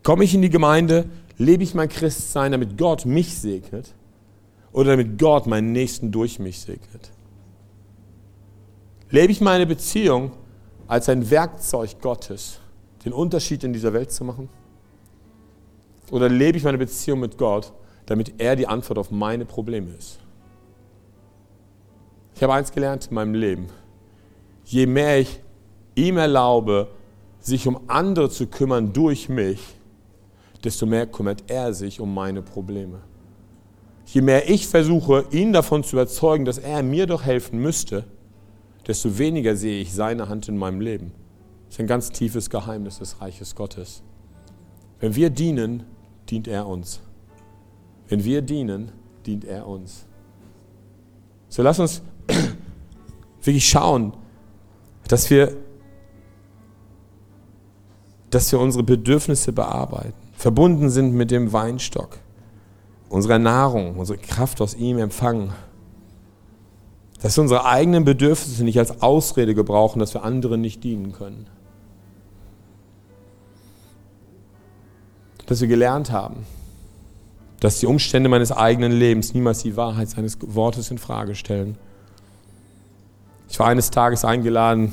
[0.04, 1.06] Komme ich in die Gemeinde,
[1.38, 3.94] lebe ich mein Christsein, damit Gott mich segnet
[4.74, 7.10] oder damit Gott meinen Nächsten durch mich segnet?
[9.12, 10.34] Lebe ich meine Beziehung
[10.88, 12.60] als ein Werkzeug Gottes,
[13.06, 14.50] den Unterschied in dieser Welt zu machen?
[16.12, 17.72] Oder lebe ich meine Beziehung mit Gott,
[18.08, 20.20] damit er die Antwort auf meine Probleme ist?
[22.36, 23.68] Ich habe eins gelernt in meinem Leben.
[24.66, 25.40] Je mehr ich
[25.96, 26.90] ihm erlaube,
[27.40, 29.62] sich um andere zu kümmern durch mich,
[30.64, 33.00] desto mehr kümmert er sich um meine Probleme.
[34.08, 38.06] Je mehr ich versuche, ihn davon zu überzeugen, dass er mir doch helfen müsste,
[38.86, 41.12] desto weniger sehe ich seine Hand in meinem Leben.
[41.76, 44.02] Ist ein ganz tiefes Geheimnis des Reiches Gottes.
[45.02, 45.84] Wenn wir dienen,
[46.30, 47.02] dient er uns.
[48.08, 48.94] Wenn wir dienen,
[49.26, 50.06] dient er uns.
[51.50, 52.02] So lass uns
[53.44, 54.14] wirklich schauen,
[55.10, 55.58] dass wir,
[58.30, 62.20] dass wir unsere Bedürfnisse bearbeiten, verbunden sind mit dem Weinstock,
[63.10, 65.52] unserer Nahrung, unsere Kraft aus ihm empfangen.
[67.22, 71.50] Dass wir unsere eigenen Bedürfnisse nicht als Ausrede gebrauchen, dass wir anderen nicht dienen können.
[75.46, 76.46] Dass wir gelernt haben,
[77.60, 81.78] dass die Umstände meines eigenen Lebens niemals die Wahrheit seines Wortes in Frage stellen.
[83.50, 84.92] Ich war eines Tages eingeladen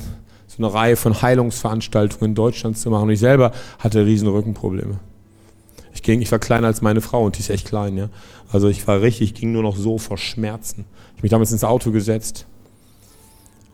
[0.55, 3.03] so eine Reihe von Heilungsveranstaltungen in Deutschland zu machen.
[3.03, 4.99] Und ich selber hatte riesen Rückenprobleme.
[5.93, 8.09] Ich ging, ich war kleiner als meine Frau und die ist echt klein, ja.
[8.51, 10.85] Also ich war richtig, ich ging nur noch so vor Schmerzen.
[10.89, 12.45] Ich habe mich damals ins Auto gesetzt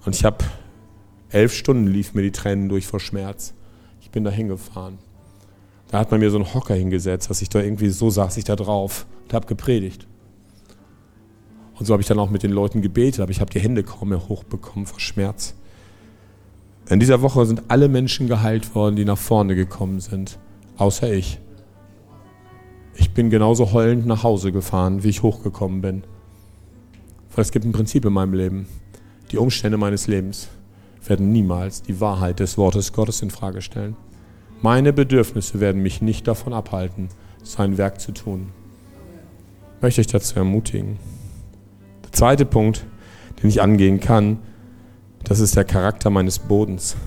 [0.06, 0.38] und ich habe
[1.30, 3.54] elf Stunden lief mir die Tränen durch vor Schmerz.
[4.02, 4.98] Ich bin da hingefahren.
[5.90, 8.44] Da hat man mir so einen Hocker hingesetzt, dass ich da irgendwie so saß ich
[8.44, 10.08] da drauf und habe gepredigt.
[11.80, 13.84] Und so habe ich dann auch mit den Leuten gebetet, aber ich habe die Hände
[13.84, 15.56] kaum mehr hochbekommen vor Schmerz.
[16.90, 20.38] In dieser Woche sind alle Menschen geheilt worden, die nach vorne gekommen sind,
[20.78, 21.40] außer ich.
[22.96, 26.04] Ich bin genauso heulend nach Hause gefahren, wie ich hochgekommen bin.
[27.34, 28.68] Weil es gibt ein Prinzip in meinem Leben.
[29.32, 30.50] Die Umstände meines Lebens
[31.06, 33.96] werden niemals die Wahrheit des Wortes Gottes in Frage stellen.
[34.62, 37.10] Meine Bedürfnisse werden mich nicht davon abhalten,
[37.44, 38.52] sein Werk zu tun.
[39.78, 41.00] Ich möchte ich dazu ermutigen.
[42.04, 42.86] Der zweite Punkt,
[43.42, 44.40] den ich angehen kann,
[45.24, 46.98] das ist der Charakter meines Bodens.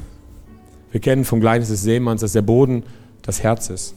[0.91, 2.85] Wir kennen vom Gleichnis des Seemanns, dass der Boden
[3.21, 3.95] das Herz ist.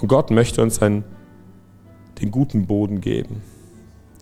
[0.00, 1.04] Und Gott möchte uns einen,
[2.20, 3.42] den guten Boden geben.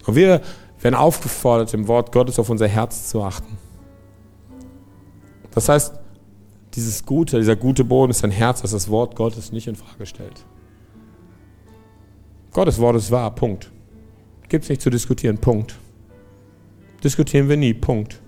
[0.07, 0.43] Und wir
[0.81, 3.59] werden aufgefordert, im Wort Gottes auf unser Herz zu achten.
[5.53, 6.00] Das heißt,
[6.75, 10.07] dieses Gute, dieser gute Boden ist ein Herz, das das Wort Gottes nicht in Frage
[10.07, 10.45] stellt.
[12.53, 13.71] Gottes Wort ist wahr, Punkt.
[14.49, 15.77] Gibt es nicht zu diskutieren, Punkt.
[17.03, 18.21] Diskutieren wir nie, Punkt.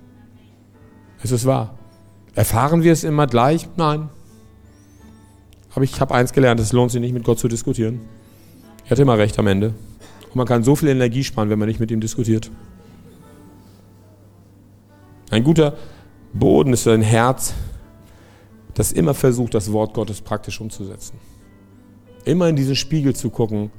[1.22, 1.78] Es ist wahr.
[2.34, 3.68] Erfahren wir es immer gleich?
[3.76, 4.08] Nein.
[5.74, 8.00] Aber ich habe eins gelernt, es lohnt sich nicht mit Gott zu diskutieren.
[8.84, 9.74] Er hat immer recht am Ende.
[10.28, 12.50] Und man kann so viel Energie sparen, wenn man nicht mit ihm diskutiert.
[15.30, 15.76] Ein guter
[16.32, 17.54] Boden ist ein Herz,
[18.74, 21.18] das immer versucht, das Wort Gottes praktisch umzusetzen.
[22.24, 23.70] Immer in diesen Spiegel zu gucken,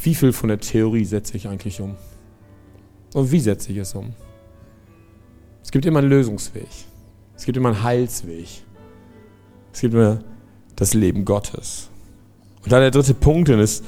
[0.00, 1.96] wie viel von der Theorie setze ich eigentlich um?
[3.14, 4.14] Und wie setze ich es um?
[5.62, 6.68] Es gibt immer einen Lösungsweg.
[7.36, 8.48] Es gibt immer einen Heilsweg.
[9.72, 10.20] Es gibt immer
[10.76, 11.90] das Leben Gottes.
[12.62, 13.84] Und dann der dritte Punkt ist,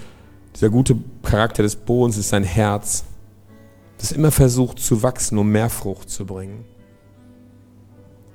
[0.55, 3.05] dieser gute Charakter des Bodens ist sein Herz,
[3.99, 6.65] das immer versucht zu wachsen, um mehr Frucht zu bringen.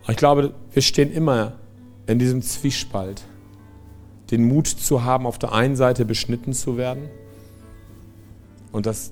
[0.06, 1.54] Und ich glaube, wir stehen immer
[2.08, 3.24] in diesem Zwiespalt,
[4.32, 7.10] den Mut zu haben, auf der einen Seite beschnitten zu werden
[8.72, 9.12] und das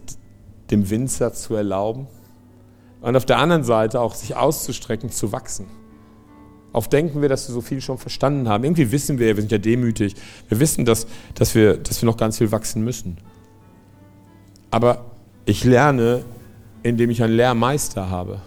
[0.72, 2.08] dem Winzer zu erlauben
[3.02, 5.68] und auf der anderen Seite auch sich auszustrecken, zu wachsen.
[6.72, 8.64] Oft denken wir, dass wir so viel schon verstanden haben.
[8.64, 10.16] Irgendwie wissen wir, wir sind ja demütig.
[10.50, 13.18] Wir wissen, dass, dass, wir, dass wir noch ganz viel wachsen müssen.
[14.72, 15.06] Aber
[15.46, 16.26] ich lerne,
[16.82, 18.42] indem ich einen Lehrmeister habe.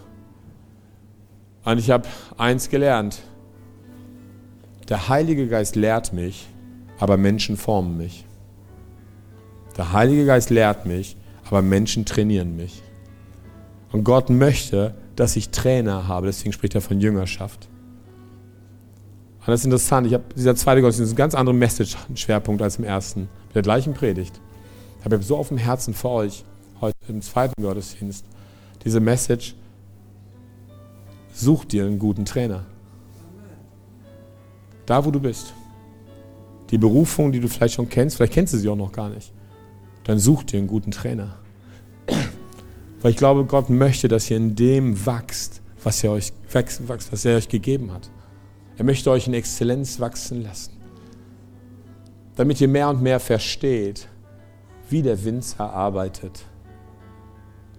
[1.64, 3.22] Und ich habe eins gelernt.
[4.88, 6.46] Der Heilige Geist lehrt mich,
[6.98, 8.24] aber Menschen formen mich.
[9.76, 12.82] Der Heilige Geist lehrt mich, aber Menschen trainieren mich.
[13.92, 17.68] Und Gott möchte, dass ich Trainer habe, deswegen spricht er von Jüngerschaft.
[19.40, 20.06] Und das ist interessant.
[20.06, 23.22] Ich habe dieser zweite Gottesdienst einen ganz anderen Message-Schwerpunkt als im ersten.
[23.46, 24.40] Mit der gleichen Predigt.
[24.98, 26.44] Ich habe so auf dem Herzen für euch,
[26.80, 28.24] heute im zweiten Gottesdienst,
[28.84, 29.54] diese Message.
[31.32, 32.64] Such dir einen guten Trainer.
[34.86, 35.52] Da, wo du bist.
[36.70, 39.32] Die Berufung, die du vielleicht schon kennst, vielleicht kennst du sie auch noch gar nicht.
[40.04, 41.38] Dann such dir einen guten Trainer.
[43.02, 47.24] Weil ich glaube, Gott möchte, dass ihr in dem wachst, was er euch, wächst, was
[47.24, 48.10] er euch gegeben hat.
[48.78, 50.72] Er möchte euch in Exzellenz wachsen lassen,
[52.36, 54.08] damit ihr mehr und mehr versteht,
[54.90, 56.44] wie der Winzer arbeitet.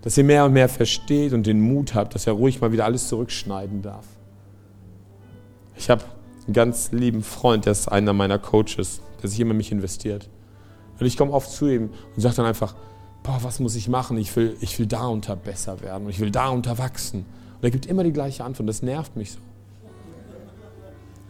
[0.02, 2.86] Dass ihr mehr und mehr versteht und den Mut habt, dass er ruhig mal wieder
[2.86, 4.06] alles zurückschneiden darf.
[5.76, 6.04] Ich habe
[6.48, 10.30] einen ganz lieben Freund, der ist einer meiner Coaches, der sich immer in mich investiert.
[11.00, 12.76] Und ich komme oft zu ihm und sage dann einfach,
[13.24, 14.18] boah, was muss ich machen?
[14.18, 17.20] Ich will, ich will darunter besser werden und ich will darunter wachsen.
[17.20, 18.70] Und er gibt immer die gleiche Antwort.
[18.70, 19.40] Das nervt mich so.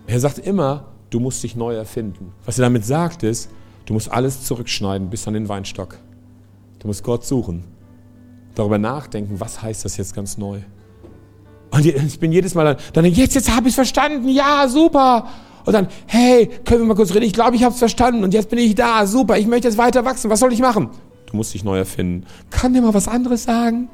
[0.06, 2.32] Er sagt immer, du musst dich neu erfinden.
[2.46, 3.50] Was er damit sagt ist,
[3.86, 5.98] du musst alles zurückschneiden bis an den Weinstock.
[6.80, 7.64] Du musst Gott suchen.
[8.56, 10.62] Darüber nachdenken, was heißt das jetzt ganz neu?
[11.72, 15.28] Und ich bin jedes Mal dann, dann jetzt, jetzt habe ich es verstanden, ja, super.
[15.66, 17.26] Und dann, hey, können wir mal kurz reden?
[17.26, 19.78] Ich glaube, ich habe es verstanden und jetzt bin ich da, super, ich möchte jetzt
[19.78, 20.90] weiter wachsen, was soll ich machen?
[21.26, 22.26] Du musst dich neu erfinden.
[22.50, 23.90] Kann dir mal was anderes sagen?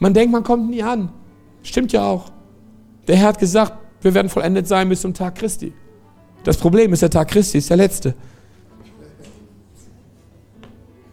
[0.00, 1.10] Man denkt, man kommt nie an.
[1.62, 2.32] Stimmt ja auch.
[3.06, 5.72] Der Herr hat gesagt, wir werden vollendet sein bis zum Tag Christi.
[6.42, 8.14] Das Problem ist, der Tag Christi ist der letzte.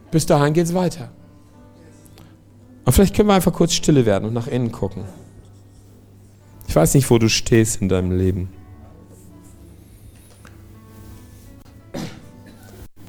[0.09, 1.11] Bis dahin geht es weiter.
[2.85, 5.03] Und vielleicht können wir einfach kurz stille werden und nach innen gucken.
[6.67, 8.49] Ich weiß nicht, wo du stehst in deinem Leben.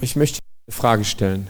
[0.01, 1.49] Ich möchte eine Frage stellen.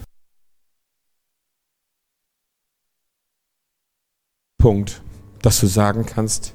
[4.59, 5.03] Punkt,
[5.41, 6.55] dass du sagen kannst,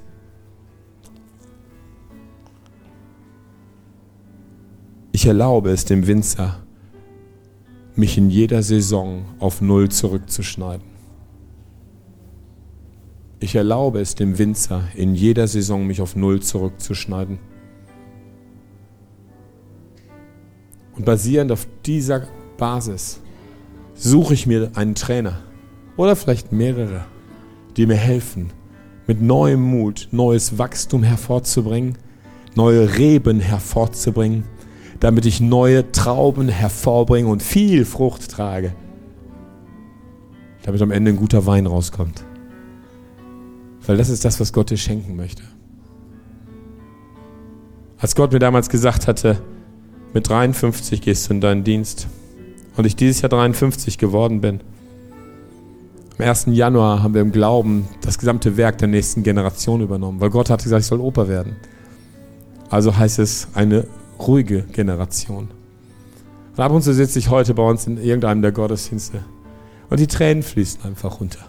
[5.11, 6.63] ich erlaube es dem Winzer,
[7.95, 10.96] mich in jeder Saison auf Null zurückzuschneiden.
[13.39, 17.37] Ich erlaube es dem Winzer, in jeder Saison mich auf Null zurückzuschneiden.
[20.95, 22.27] Und basierend auf dieser
[22.57, 23.21] Basis
[23.93, 25.43] suche ich mir einen Trainer
[25.97, 27.05] oder vielleicht mehrere,
[27.75, 28.51] die mir helfen,
[29.05, 31.95] mit neuem Mut neues Wachstum hervorzubringen,
[32.55, 34.45] neue Reben hervorzubringen,
[34.99, 38.73] damit ich neue Trauben hervorbringe und viel Frucht trage,
[40.63, 42.26] damit am Ende ein guter Wein rauskommt.
[43.87, 45.43] Weil das ist das, was Gott dir schenken möchte.
[47.97, 49.41] Als Gott mir damals gesagt hatte,
[50.13, 52.07] mit 53 gehst du in deinen Dienst
[52.75, 54.59] und ich dieses Jahr 53 geworden bin,
[56.19, 56.47] am 1.
[56.47, 60.63] Januar haben wir im Glauben das gesamte Werk der nächsten Generation übernommen, weil Gott hat
[60.63, 61.55] gesagt, ich soll Opa werden.
[62.69, 63.87] Also heißt es eine
[64.19, 65.47] ruhige Generation.
[66.55, 69.23] Und ab und zu sitze ich heute bei uns in irgendeinem der Gottesdienste
[69.89, 71.45] und die Tränen fließen einfach runter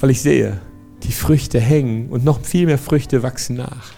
[0.00, 0.60] weil ich sehe,
[1.02, 3.92] die Früchte hängen und noch viel mehr Früchte wachsen nach.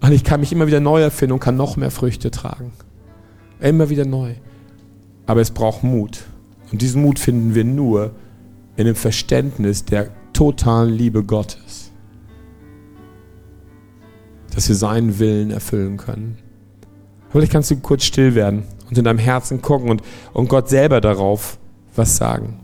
[0.00, 2.72] Und ich kann mich immer wieder neu erfinden und kann noch mehr Früchte tragen.
[3.60, 4.34] Immer wieder neu.
[5.26, 6.24] Aber es braucht Mut.
[6.70, 8.12] Und diesen Mut finden wir nur
[8.76, 11.90] in dem Verständnis der totalen Liebe Gottes.
[14.54, 16.38] Dass wir seinen Willen erfüllen können.
[17.30, 21.00] Vielleicht kannst du kurz still werden und in deinem Herzen gucken und, und Gott selber
[21.00, 21.58] darauf
[21.96, 22.63] was sagen.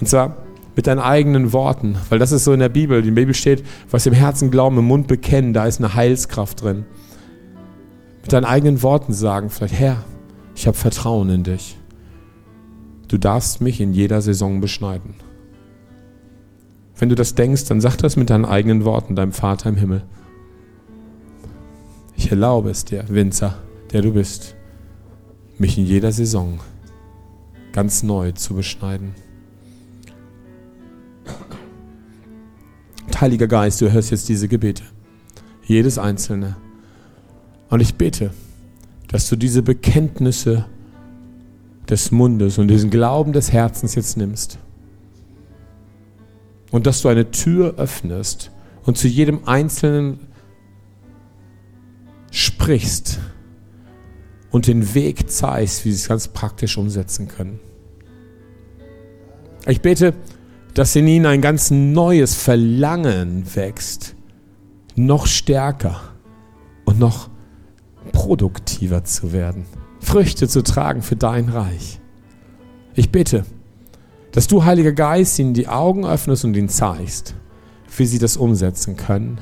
[0.00, 0.36] Und zwar
[0.76, 3.02] mit deinen eigenen Worten, weil das ist so in der Bibel.
[3.02, 6.84] Der Bibel steht, was im Herzen glauben, im Mund bekennen, da ist eine Heilskraft drin.
[8.22, 10.04] Mit deinen eigenen Worten sagen, vielleicht, Herr,
[10.54, 11.76] ich habe Vertrauen in dich.
[13.08, 15.14] Du darfst mich in jeder Saison beschneiden.
[16.96, 20.02] Wenn du das denkst, dann sag das mit deinen eigenen Worten, deinem Vater im Himmel.
[22.16, 23.54] Ich erlaube es dir, Winzer,
[23.92, 24.56] der du bist,
[25.58, 26.60] mich in jeder Saison
[27.72, 29.14] ganz neu zu beschneiden.
[33.20, 34.84] Heiliger Geist, du hörst jetzt diese Gebete.
[35.64, 36.56] Jedes einzelne.
[37.68, 38.30] Und ich bete,
[39.08, 40.66] dass du diese Bekenntnisse
[41.88, 44.58] des Mundes und diesen Glauben des Herzens jetzt nimmst.
[46.70, 48.52] Und dass du eine Tür öffnest
[48.84, 50.20] und zu jedem Einzelnen
[52.30, 53.18] sprichst
[54.50, 57.58] und den Weg zeigst, wie sie es ganz praktisch umsetzen können.
[59.66, 60.14] Ich bete,
[60.78, 64.14] dass in ihnen ein ganz neues Verlangen wächst,
[64.94, 66.00] noch stärker
[66.84, 67.30] und noch
[68.12, 69.66] produktiver zu werden,
[69.98, 71.98] Früchte zu tragen für dein Reich.
[72.94, 73.44] Ich bitte,
[74.30, 77.34] dass du, Heiliger Geist, ihnen die Augen öffnest und ihnen zeigst,
[77.96, 79.40] wie sie das umsetzen können.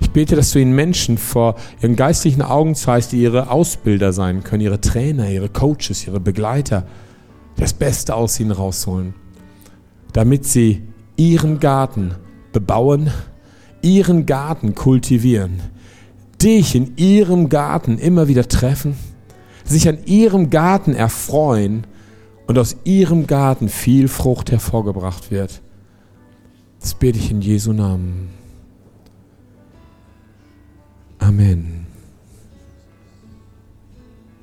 [0.00, 4.42] Ich bete, dass du ihnen Menschen vor ihren geistlichen Augen zeigst, die ihre Ausbilder sein
[4.42, 6.84] können, ihre Trainer, ihre Coaches, ihre Begleiter,
[7.54, 9.14] das Beste aus ihnen rausholen
[10.12, 10.82] damit sie
[11.16, 12.14] ihren Garten
[12.52, 13.10] bebauen,
[13.82, 15.60] ihren Garten kultivieren,
[16.42, 18.96] dich in ihrem Garten immer wieder treffen,
[19.64, 21.86] sich an ihrem Garten erfreuen
[22.46, 25.60] und aus ihrem Garten viel Frucht hervorgebracht wird.
[26.80, 28.30] Das bete ich in Jesu Namen.
[31.18, 31.77] Amen.